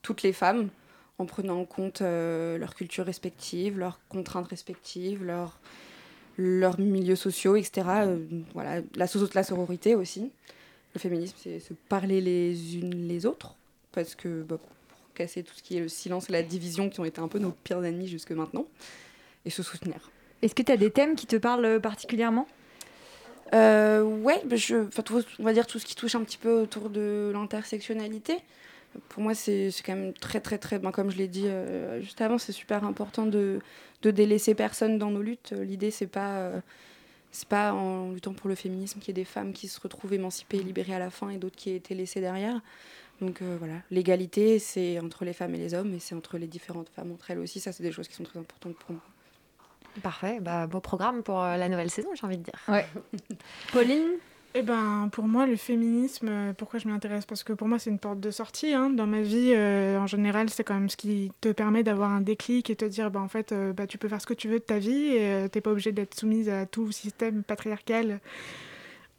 [0.00, 0.68] toutes les femmes,
[1.18, 5.58] en prenant en compte euh, leurs cultures respectives, leurs contraintes respectives, leurs,
[6.38, 7.86] leurs milieux sociaux, etc.
[8.06, 8.16] Euh,
[8.54, 9.06] voilà, la
[9.44, 10.32] sororité aussi.
[10.94, 13.54] Le féminisme, c'est se parler les unes les autres,
[13.92, 17.00] parce que bah, pour casser tout ce qui est le silence et la division qui
[17.00, 18.66] ont été un peu nos pires ennemis jusque maintenant,
[19.44, 20.10] et se soutenir.
[20.40, 22.48] Est-ce que tu as des thèmes qui te parlent particulièrement?
[23.54, 26.38] Euh, ouais, bah, je, enfin, tout- on va dire tout ce qui touche un petit
[26.38, 28.38] peu autour de l'intersectionnalité.
[29.08, 30.78] Pour moi, c'est quand même très, très, très.
[30.78, 33.60] ben, comme je l'ai dit euh, juste avant, c'est super important de,
[34.02, 35.52] de délaisser personne dans nos luttes.
[35.52, 36.38] L'idée, c'est pas.
[36.38, 36.60] euh,
[37.34, 40.12] c'est pas en luttant pour le féminisme qu'il y ait des femmes qui se retrouvent
[40.12, 42.60] émancipées et libérées à la fin et d'autres qui aient été laissées derrière.
[43.22, 46.48] Donc euh, voilà, l'égalité, c'est entre les femmes et les hommes, et c'est entre les
[46.48, 47.60] différentes femmes entre elles aussi.
[47.60, 49.02] Ça, c'est des choses qui sont très importantes pour moi.
[50.02, 52.58] Parfait, bah, beau programme pour euh, la nouvelle saison, j'ai envie de dire.
[52.66, 52.86] Ouais.
[53.72, 54.08] Pauline
[54.54, 57.24] Eh ben, pour moi, le féminisme, euh, pourquoi je m'y intéresse?
[57.26, 58.72] Parce que pour moi, c'est une porte de sortie.
[58.72, 58.90] hein.
[58.90, 62.22] Dans ma vie, euh, en général, c'est quand même ce qui te permet d'avoir un
[62.22, 64.48] déclic et te dire, bah, en fait, euh, bah, tu peux faire ce que tu
[64.48, 68.18] veux de ta vie et euh, t'es pas obligé d'être soumise à tout système patriarcal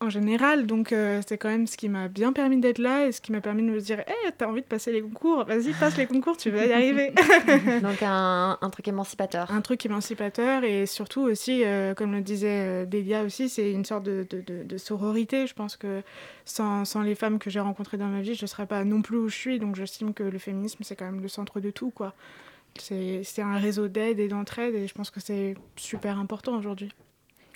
[0.03, 0.67] en général.
[0.67, 3.31] Donc, euh, c'est quand même ce qui m'a bien permis d'être là et ce qui
[3.31, 5.45] m'a permis de me dire, hé, t'as envie de passer les concours?
[5.45, 7.11] Vas-y, passe les concours, tu vas y arriver.
[7.81, 9.49] Donc un, un truc émancipateur.
[9.51, 13.85] un truc émancipateur et surtout aussi, euh, comme le disait euh, Delia aussi, c'est une
[13.85, 15.47] sorte de, de- de- de sororité.
[15.47, 16.01] Je pense que
[16.45, 19.01] sans, sans les femmes que j'ai rencontrées dans ma vie, je ne serais pas non
[19.01, 19.59] plus où je suis.
[19.59, 21.89] Donc j'estime que le féminisme, c'est quand même le centre de tout.
[21.91, 22.13] quoi.
[22.79, 26.89] C'est un réseau d'aide et d'entraide et je pense que c'est super important aujourd'hui.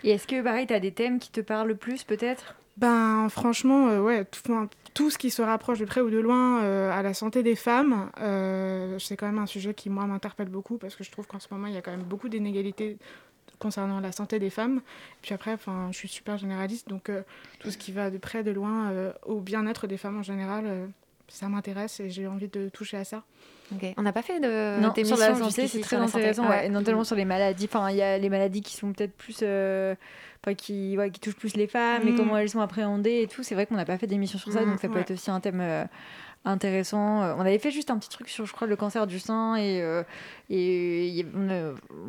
[0.03, 2.55] Et est-ce que, pareil, tu as des thèmes qui te parlent le plus, peut-être?
[2.77, 4.23] Ben franchement, euh, ouais,
[4.93, 7.55] tout, ce qui se rapproche de près ou de loin euh, à la santé des
[7.55, 11.25] femmes, euh, c'est quand même un sujet qui moi m'interpelle beaucoup parce que je trouve
[11.25, 12.97] qu'en ce moment il y a quand même beaucoup d'inégalités
[13.57, 14.81] concernant la santé des femmes.
[15.23, 15.57] Puis après,
[15.89, 17.09] je suis super généraliste, donc
[17.59, 18.93] tout ce qui va de près, de loin
[19.25, 20.87] au bien-être des femmes en général,
[21.27, 23.23] ça m'intéresse et j'ai envie de toucher à ça.
[23.97, 26.69] On n'a pas fait de Non, sur la santé, c'est très intéressant, Ouais.
[26.69, 27.65] ouais, et sur les maladies.
[27.71, 29.95] Enfin, il y a les maladies qui sont peut-être plus, euh,
[30.43, 32.15] enfin, qui, ouais, qui touchent plus les femmes et Mm.
[32.15, 33.43] comment elles sont appréhendées et tout.
[33.43, 35.29] C'est vrai qu'on n'a pas fait d'émission sur ça, Mm, donc ça peut être aussi
[35.31, 35.83] un thème euh,
[36.45, 37.23] intéressant.
[37.23, 39.55] Euh, On avait fait juste un petit truc sur, je crois, le cancer du sein
[39.57, 40.03] et, euh,
[40.49, 41.25] et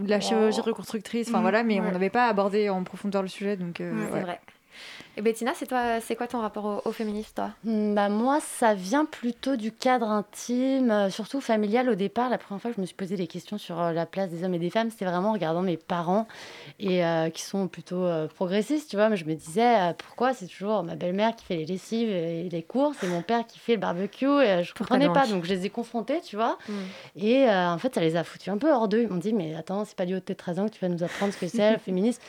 [0.06, 1.28] la chirurgie reconstructrice.
[1.28, 3.80] Enfin Mm, voilà, mais on n'avait pas abordé en profondeur le sujet, donc.
[3.80, 4.20] euh, C'est ouais.
[4.22, 4.40] vrai.
[5.18, 7.50] Et Bettina, c'est toi, c'est quoi ton rapport au, au féminisme, toi?
[7.64, 12.30] Hmm, Bah moi, ça vient plutôt du cadre intime, euh, surtout familial au départ.
[12.30, 14.44] La première fois que je me suis posé des questions sur euh, la place des
[14.44, 16.28] hommes et des femmes, c'était vraiment en regardant mes parents
[16.78, 19.08] et euh, qui sont plutôt euh, progressistes, tu vois.
[19.08, 22.48] Mais je me disais euh, pourquoi c'est toujours ma belle-mère qui fait les lessives et
[22.48, 24.24] les courses et mon père qui fait le barbecue.
[24.24, 26.58] Et, je Pourquoi comprenais pas, donc je les ai confrontés, tu vois.
[26.68, 26.72] Mm.
[27.16, 29.02] Et en fait, ça les a foutus un peu hors d'eux.
[29.02, 30.80] Ils m'ont dit mais attends, c'est pas du haut de tes 13 ans que tu
[30.80, 32.22] vas nous apprendre ce que c'est le féminisme.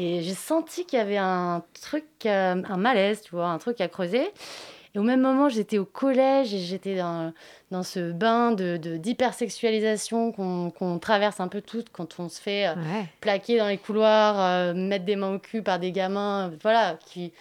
[0.00, 3.80] Et j'ai senti qu'il y avait un truc, euh, un malaise, tu vois, un truc
[3.80, 4.30] à creuser.
[4.94, 7.32] Et au même moment, j'étais au collège et j'étais dans,
[7.72, 12.40] dans ce bain de, de- d'hypersexualisation qu'on, qu'on traverse un peu toutes quand on se
[12.40, 12.74] fait euh,
[13.20, 17.32] plaquer dans les couloirs, euh, mettre des mains au cul par des gamins, voilà, qui,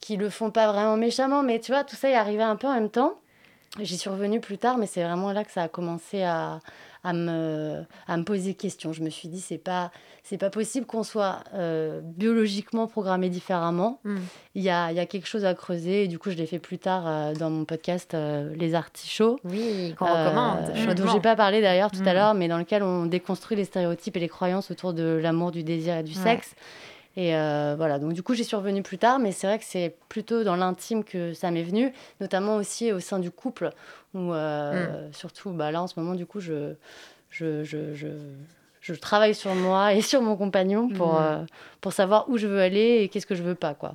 [0.00, 1.42] qui le font pas vraiment méchamment.
[1.42, 3.14] Mais tu vois, tout ça est arrivé un peu en même temps.
[3.80, 6.58] J'y suis revenue plus tard, mais c'est vraiment là que ça a commencé à,
[7.04, 8.92] à me, à me poser des questions.
[8.92, 9.90] Je me suis dit, c'est pas,
[10.22, 14.00] c'est pas possible qu'on soit euh, biologiquement programmé différemment.
[14.04, 14.16] Mm.
[14.54, 16.04] Il y, a, y a quelque chose à creuser.
[16.04, 19.40] Et du coup, je l'ai fait plus tard euh, dans mon podcast euh, Les Artichauts.
[19.44, 20.94] Oui, qu'on recommande.
[20.96, 22.14] dont j'ai pas parlé d'ailleurs tout à Mm.
[22.14, 25.62] l'heure, mais dans lequel on déconstruit les stéréotypes et les croyances autour de l'amour, du
[25.64, 26.22] désir et du Ouais.
[26.22, 26.54] sexe.
[27.16, 29.64] Et euh, voilà, donc du coup, j'y suis revenue plus tard, mais c'est vrai que
[29.66, 33.70] c'est plutôt dans l'intime que ça m'est venu, notamment aussi au sein du couple,
[34.14, 36.74] où euh, surtout bah, là en ce moment, du coup, je,
[37.28, 38.08] je, je, je,
[38.82, 41.18] je travaille sur moi et sur mon compagnon pour, Mm.
[41.22, 41.44] euh,
[41.80, 43.74] pour savoir où je veux aller et qu'est-ce que je veux pas.
[43.74, 43.92] Quoi.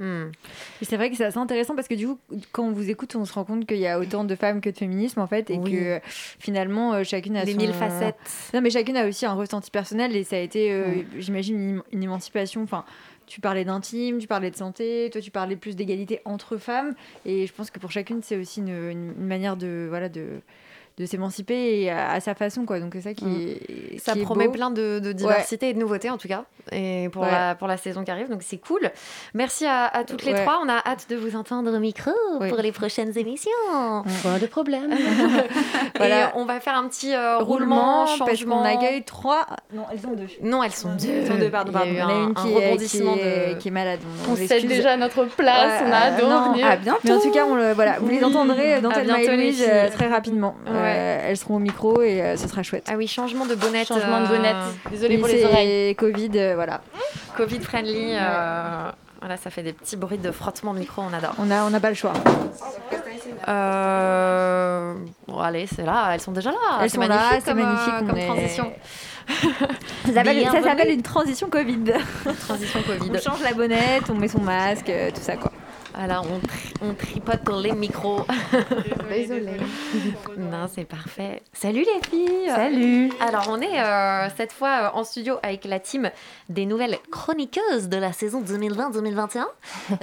[0.81, 2.17] Et c'est vrai que c'est assez intéressant parce que du coup,
[2.53, 4.69] quand on vous écoute, on se rend compte qu'il y a autant de femmes que
[4.69, 5.71] de féminisme en fait, et Oui.
[5.73, 5.99] que
[6.39, 7.57] finalement euh, chacune a Les son...
[7.57, 8.15] mille facettes.
[8.53, 10.85] Non, mais chacune a aussi un ressenti personnel et ça a été, euh,
[11.19, 12.63] j'imagine, une, une émancipation.
[12.63, 12.85] Enfin,
[13.25, 16.93] tu parlais d'intime, tu parlais de santé, toi tu parlais plus d'égalité entre femmes,
[17.25, 20.39] et je pense que pour chacune c'est aussi une, une- une manière de voilà de
[20.97, 24.23] de s'émanciper à, à sa façon quoi donc c'est ça qui, est- Ça qui est
[24.23, 24.53] promet beau.
[24.53, 27.31] plein de, de diversité et de nouveautés en tout cas, et pour, Ouais.
[27.31, 28.89] la, pour la saison qui arrive, donc c'est cool.
[29.33, 30.43] Merci à, à toutes les Ouais.
[30.43, 32.11] trois, on a hâte de vous entendre au micro
[32.49, 33.51] pour les prochaines émissions.
[34.23, 34.91] Pas de problème.
[35.97, 36.27] Voilà.
[36.27, 38.57] Et on va faire un petit euh, roulement, roulement changement.
[38.59, 41.07] qu'on accueille trois non elles sont deux Non, elles sont deux.
[41.09, 42.23] elles sont deux pardon, Il y a pardon.
[42.27, 44.47] une un qui, est, rebondissement qui, est, de- qui est malade On l'excuse.
[44.47, 46.67] cède déjà notre place, on a revenir.
[46.67, 46.99] À bientôt.
[47.03, 49.89] Mais en tout cas, on le, voilà, vous les entendrez dans Thelma et Louise euh,
[49.89, 50.55] très rapidement.
[50.65, 50.71] Ouais.
[50.73, 52.85] Euh, elles seront au micro et euh, ce sera chouette.
[52.89, 53.87] Ah oui, changement de bonnette.
[53.87, 54.55] Changement de euh, bonnette.
[54.91, 55.95] Désolée Oui, pour les c'est oreilles.
[55.95, 56.81] Covid, euh, voilà.
[57.35, 58.13] Covid friendly.
[58.15, 61.33] euh, Voilà, ça fait des petits bruits de frottement de micro, on adore.
[61.39, 62.13] On n'a on n'a pas le choix.
[63.47, 64.93] Euh...
[65.27, 66.57] Bon, allez, c'est là, elles sont déjà là.
[66.81, 68.07] Elles sont là, c'est comme, euh, magnifique.
[68.07, 68.73] comme est- transition.
[70.05, 70.13] Ça
[70.63, 71.83] s'appelle une transition Covid.
[72.47, 73.11] Transition Covid.
[73.13, 75.51] On change la bonnette, on met son masque, euh, tout ça quoi.
[75.97, 78.21] Voilà, on, tri- on tripote pour les micros.
[79.09, 79.57] Désolée.
[80.37, 81.41] Non, c'est parfait.
[81.51, 85.79] Salut les filles Salut Alors, on est euh, cette fois euh, en studio avec la
[85.79, 86.11] team
[86.49, 89.45] des nouvelles chroniqueuses de la saison 2020-2021.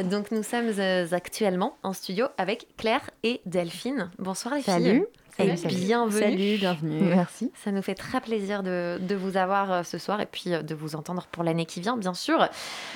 [0.11, 4.11] Donc, nous sommes euh, actuellement en studio avec Claire et Delphine.
[4.19, 4.73] Bonsoir les filles.
[4.75, 5.07] Salut.
[5.39, 5.75] Et Salut, salut.
[5.77, 6.21] bienvenue.
[6.21, 7.01] Salut, bienvenue.
[7.15, 7.51] Merci.
[7.65, 10.63] Ça nous fait très plaisir de, de vous avoir euh, ce soir et puis euh,
[10.63, 12.49] de vous entendre pour l'année qui vient, bien sûr.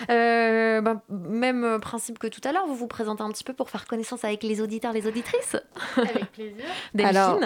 [0.09, 3.55] Euh, ben, même euh, principe que tout à l'heure, vous vous présentez un petit peu
[3.55, 5.57] pour faire connaissance avec les auditeurs, les auditrices.
[5.97, 6.65] Avec plaisir.
[6.95, 7.41] Delphine Alors,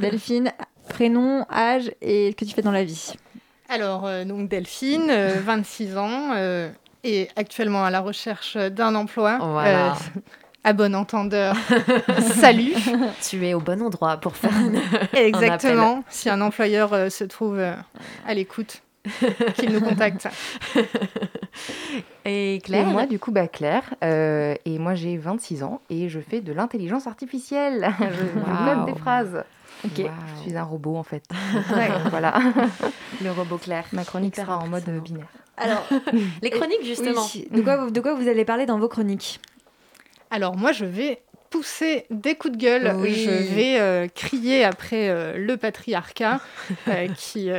[0.00, 0.52] Delphine,
[0.88, 3.14] prénom, âge et ce que tu fais dans la vie?
[3.68, 6.68] Alors, euh, donc Delphine, euh, 26 ans, euh,
[7.04, 9.38] et actuellement à la recherche d'un emploi.
[9.40, 9.96] Voilà.
[10.66, 11.54] À bon entendeur,
[12.40, 12.74] salut.
[13.22, 14.72] Tu es au bon endroit pour faire un
[15.16, 16.02] Exactement.
[16.08, 17.72] Si un employeur euh, se trouve euh,
[18.26, 18.82] à l'écoute,
[19.54, 20.26] qu'il nous contacte.
[22.24, 26.08] Et Et Claire moi, du coup, bah, Claire, euh, et moi j'ai 26 ans et
[26.08, 27.88] je fais de l'intelligence artificielle.
[28.00, 28.76] je Waouh.
[28.78, 29.44] note des phrases.
[29.84, 29.98] Ok.
[29.98, 31.22] Je suis un robot en fait.
[31.76, 31.90] Ouais.
[32.10, 32.40] voilà.
[33.22, 33.84] Le robot Claire.
[33.92, 35.28] Ma chronique Hyper sera en mode binaire.
[35.58, 35.86] Alors,
[36.42, 37.22] les chroniques justement.
[37.32, 39.38] Oui, de, quoi, vous- de quoi vous allez parler dans vos chroniques?
[40.30, 42.92] Alors moi, je vais pousser des coups de gueule.
[42.96, 43.14] Oui.
[43.14, 46.40] Je vais euh, crier après euh, le patriarcat
[46.88, 47.50] euh, qui,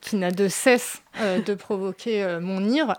[0.00, 1.00] qui n'a de cesse
[1.46, 2.94] de provoquer mon ire.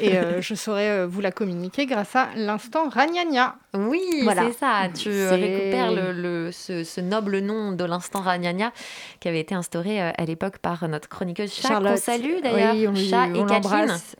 [0.00, 3.54] Et je saurai euh, vous la communiquer grâce à l'instant Ragnagna.
[3.74, 4.42] Oui, Voilà.
[4.48, 4.88] c'est ça.
[4.92, 8.72] Tu récupères le, le- ce, ce noble nom de l'instant Ragnagna
[9.20, 11.98] qui avait été instauré à l'époque par notre chroniqueuse Chat, qu'on Charlotte.
[11.98, 12.74] salue d'ailleurs.
[12.74, 13.46] Oui, on lui- Chat et on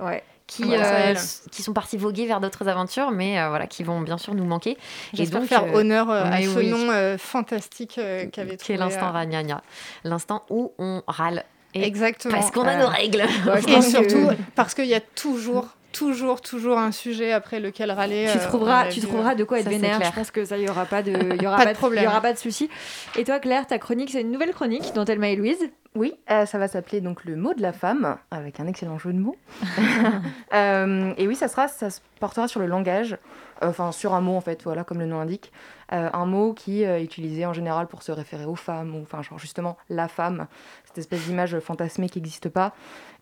[0.07, 0.23] ouais.
[0.53, 1.14] Qui, Voilà, euh,
[1.50, 4.44] qui sont partis voguer vers d'autres aventures, mais euh, voilà, qui vont bien sûr nous
[4.44, 4.76] manquer.
[5.14, 9.62] J'espère faire euh, honneur à ce oui, nom fantastique qu'avait qui est trouvé, l'instant Ragnagna.
[10.05, 11.44] L'instant où on râle.
[11.72, 12.34] Et Exactement.
[12.34, 13.24] Parce qu'on a nos règles.
[13.66, 18.28] Et surtout parce qu'il y a toujours, toujours, toujours un sujet après lequel râler.
[18.32, 20.03] tu euh, trouveras, tu trouveras de quoi être Ça, vénère.
[20.03, 21.12] Je pense que ça, il y aura pas de,
[21.43, 22.03] y aura Pas pas, de problème.
[22.03, 22.68] Il y aura pas de souci.
[23.16, 25.70] Et toi, Claire, ta chronique, c'est une nouvelle chronique dont Thelma et Louise.
[25.95, 29.12] Oui, euh, ça va s'appeler donc le mot de la femme, avec un excellent jeu
[29.12, 29.36] de mots.
[30.55, 33.16] Euh, et oui, ça sera, ça se portera sur le langage,
[33.62, 35.51] euh, enfin sur un mot en fait, voilà, comme le nom l'indique,
[35.93, 39.03] Euh, un mot qui euh, est utilisé en général pour se référer aux femmes, ou
[39.03, 40.47] enfin genre justement la femme,
[40.86, 42.72] cette espèce d'image fantasmée qui n'existe pas,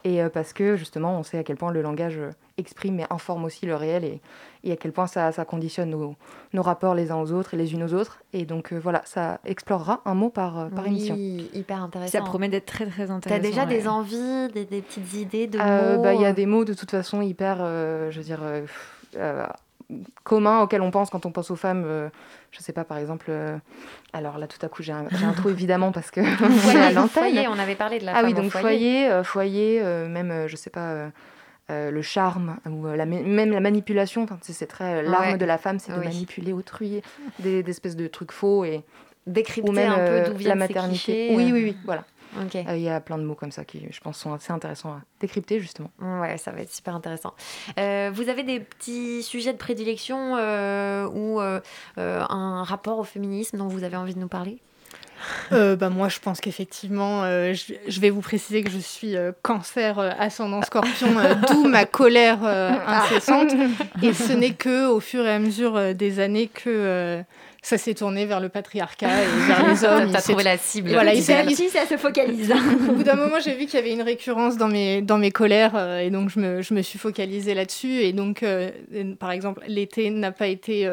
[0.05, 3.07] et euh, parce que justement on sait à quel point le langage euh, exprime et
[3.11, 4.21] informe aussi le réel, et,
[4.65, 6.15] et à quel point ça, ça conditionne nos,
[6.53, 9.03] nos rapports les uns aux autres et les unes aux autres, et donc euh, voilà,
[9.05, 11.15] ça explorera un mot par, euh, par émission.
[11.15, 12.19] Oui, hyper intéressant.
[12.19, 13.43] Ça promet d'être très très intéressant.
[13.43, 13.79] T'as déjà ouais.
[13.79, 16.65] des envies, des, des petites idées de Euh, mots bah, Il y a des mots
[16.65, 18.41] de toute façon hyper, euh, je veux dire,
[20.25, 21.85] communs auxquels on pense quand on pense aux femmes.
[21.87, 22.09] euh,
[22.53, 23.27] je sais pas, par exemple.
[23.29, 23.57] euh,
[24.13, 25.05] alors là, tout à coup, j'ai un,
[25.37, 26.21] trou évidemment parce que
[26.99, 28.63] à Foyer, on avait parlé de la Ah oui, femme donc foyer.
[28.63, 31.11] foyer, euh, foyer, euh, même, je sais pas.
[31.69, 35.39] le charme ou la, même la manipulation, c'est très l'arme Ouais.
[35.39, 37.01] de la femme, c'est de manipuler autrui,
[37.39, 38.83] des, des espèces de trucs faux et
[39.27, 41.27] Décrypter ou même un peu d'où la viennent ces maternité.
[41.29, 42.05] clichés, Oui, oui, oui, voilà.
[42.55, 45.01] Il y a plein de mots comme ça qui, je pense, sont assez intéressants à
[45.21, 45.91] décrypter justement.
[46.01, 47.35] Ouais, ça va être super intéressant.
[47.77, 53.97] vous avez des petits sujets de prédilection ou un rapport au féminisme dont vous avez
[53.97, 54.59] envie de nous parler?
[55.53, 59.33] Euh, bah, moi, je pense qu'effectivement, euh, je, vais vous préciser que je suis euh,
[59.43, 61.09] cancer ascendant scorpion,
[61.49, 63.05] d'où ma colère ah.
[63.05, 63.53] incessante.
[64.03, 67.23] Et ce n'est que au fur et à mesure des années que
[67.63, 70.13] ça s'est tourné vers le patriarcat et vers les hommes.
[70.13, 70.91] T'as trouvé la cible.
[70.91, 72.53] Voilà, il ça se focalise.
[72.89, 75.31] Au bout d'un moment, j'ai vu qu'il y avait une récurrence dans mes, dans mes
[75.31, 78.01] colères et donc je me, je me suis focalisée là-dessus.
[78.01, 78.45] Et donc,
[79.19, 80.89] par exemple, l'été n'a pas été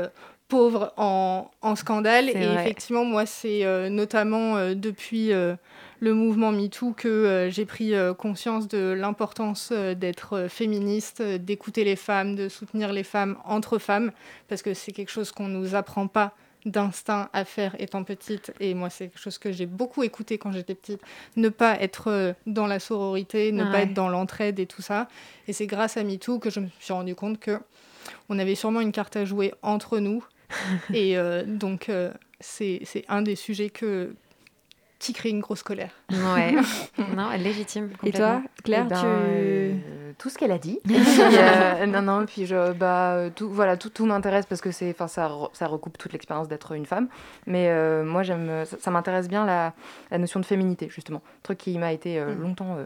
[0.47, 2.29] pauvre en, en scandale.
[2.29, 5.55] Et effectivement, moi, c'est euh, notamment euh, depuis euh,
[5.99, 12.49] le mouvement MeToo que j'ai pris conscience de l'importance d'être féministe, d'écouter les femmes, de
[12.49, 14.11] soutenir les femmes entre femmes,
[14.47, 16.35] parce que c'est quelque chose qu'on ne nous apprend pas
[16.65, 18.53] d'instinct à faire étant petite.
[18.59, 21.01] Et moi, c'est quelque chose que j'ai beaucoup écouté quand j'étais petite.
[21.35, 25.07] Ne pas être dans la sororité, ne pas être dans l'entraide et tout ça.
[25.47, 27.59] Et c'est grâce à MeToo que je me suis rendu compte que
[28.29, 30.23] on avait sûrement une carte à jouer entre nous
[30.93, 34.15] et euh, donc, euh, c'est un des sujets que,
[34.99, 35.91] qui crée une grosse colère.
[36.11, 36.55] Ouais,
[37.15, 37.91] non, légitime.
[38.03, 39.05] Et toi, Claire, eh ben, tu...
[39.05, 40.79] Euh, tout ce qu'elle a dit.
[41.87, 45.67] non, non, puis je, bah, tout, voilà, tout, tout m'intéresse parce que c'est, ça, ça
[45.67, 47.07] recoupe toute l'expérience d'être une femme.
[47.45, 47.71] Mais
[48.03, 49.73] moi, j'aime, ça, m'intéresse bien la,
[50.11, 51.21] la, notion de féminité, justement.
[51.43, 52.41] truc qui m'a été mm.
[52.41, 52.77] longtemps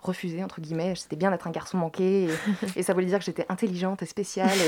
[0.00, 0.94] refusé, entre guillemets.
[0.94, 2.28] C'était bien d'être un garçon manqué.
[2.76, 4.58] Et, ça voulait dire que j'étais intelligente et spéciale.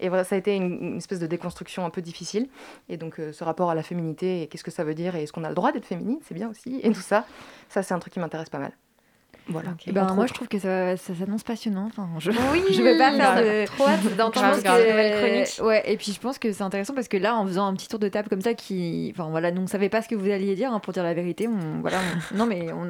[0.00, 2.48] Et, voilà, ça a été une, espèce de déconstruction un peu difficile.
[2.88, 5.24] Et donc, euh, ce rapport à la féminité, et qu'est-ce que ça veut dire, et
[5.24, 6.80] est-ce qu'on a le droit d'être féminine, c'est bien aussi.
[6.82, 7.26] Et tout ça,
[7.68, 8.72] ça, c'est un truc qui m'intéresse pas mal.
[9.48, 9.70] Voilà.
[9.86, 11.86] Eh ben, moi, je trouve que ça, ça s'annonce passionnant.
[11.86, 13.66] Enfin, je, oui, je vais pas faire de.
[13.66, 14.90] Trop hâte d'entendre que...
[14.90, 15.68] nouvelle chronique.
[15.68, 17.88] Ouais, et puis je pense que c'est intéressant parce que là, en faisant un petit
[17.88, 20.30] tour de table comme ça, qui, enfin voilà, nous on savait pas ce que vous
[20.30, 21.46] alliez dire hein, pour dire la vérité.
[21.46, 21.80] On...
[21.80, 21.98] Voilà,
[22.34, 22.88] non mais on.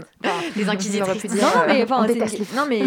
[0.56, 1.34] Les inquisitrices.
[1.34, 2.82] non, mais enfin, non mais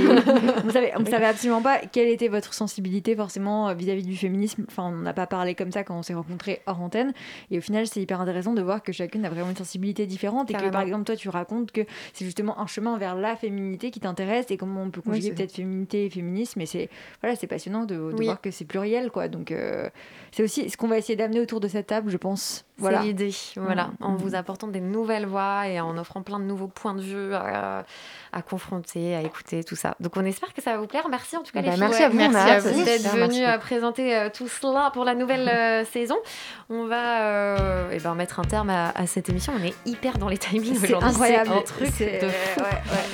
[0.66, 4.66] on savait, on savait absolument pas quelle était votre sensibilité forcément vis-à-vis du féminisme.
[4.70, 7.14] Enfin, on n'a pas parlé comme ça quand on s'est rencontrés hors antenne.
[7.52, 10.50] Et au final, c'est hyper intéressant de voir que chacune a vraiment une sensibilité différente
[10.52, 11.82] et que par exemple toi, tu racontes que
[12.14, 15.52] c'est justement un chemin vers la féminité qui t'intéresse et comment on peut conjuguer peut-être
[15.52, 16.62] féminité et féminisme.
[16.62, 16.90] Et c'est
[17.22, 19.28] voilà, c'est passionnant de, voir que c'est pluriel, quoi.
[19.28, 19.90] Donc euh,
[20.32, 22.67] c'est aussi ce qu'on va essayer d'amener autour de cette table, je pense.
[22.80, 23.02] Voilà.
[23.02, 26.94] l'idée, voilà, en vous apportant des nouvelles voix et en offrant plein de nouveaux points
[26.94, 27.86] de vue à,
[28.32, 29.96] à confronter, à écouter, tout ça.
[30.00, 31.08] Donc on espère que ça va vous plaire.
[31.10, 34.30] Merci en tout cas bah, les Merci à vous, merci d'être venus à présenter euh,
[34.34, 36.18] tout cela pour la nouvelle euh, saison.
[36.70, 39.54] On va euh, eh ben, mettre un terme à, cette émission.
[39.60, 41.52] On est hyper dans les timings C'est incroyable.
[41.52, 42.62] un truc de fou.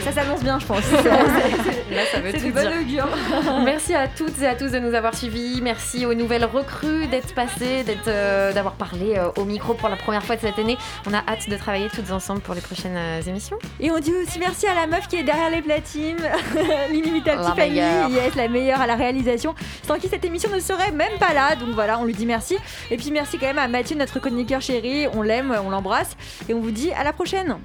[0.04, 0.92] Ça s'annonce bien, je pense.
[1.92, 3.08] Là, ça veut tout dire.
[3.64, 5.62] Merci à toutes et à tous de nous avoir suivis.
[5.62, 10.36] Merci aux nouvelles recrues d'être passées, d'être, d'avoir parlé au micro pour la première fois
[10.36, 10.78] de cette année.
[11.08, 12.98] On a hâte de travailler toutes ensemble pour les prochaines
[13.28, 13.58] émissions.
[13.80, 16.18] Et on dit aussi merci à la meuf qui est derrière les platines,
[16.92, 17.76] l'inimitable Tiffany,
[18.14, 19.56] yes, la meilleure à la réalisation,
[19.88, 21.56] sans qui cette émission ne serait même pas là.
[21.56, 22.58] Donc voilà, on lui dit merci.
[22.92, 25.08] Et puis merci quand même à Mathieu, notre chroniqueur chéri.
[25.14, 26.16] On l'aime, on l'embrasse.
[26.50, 27.58] Et on vous dit à la prochaine.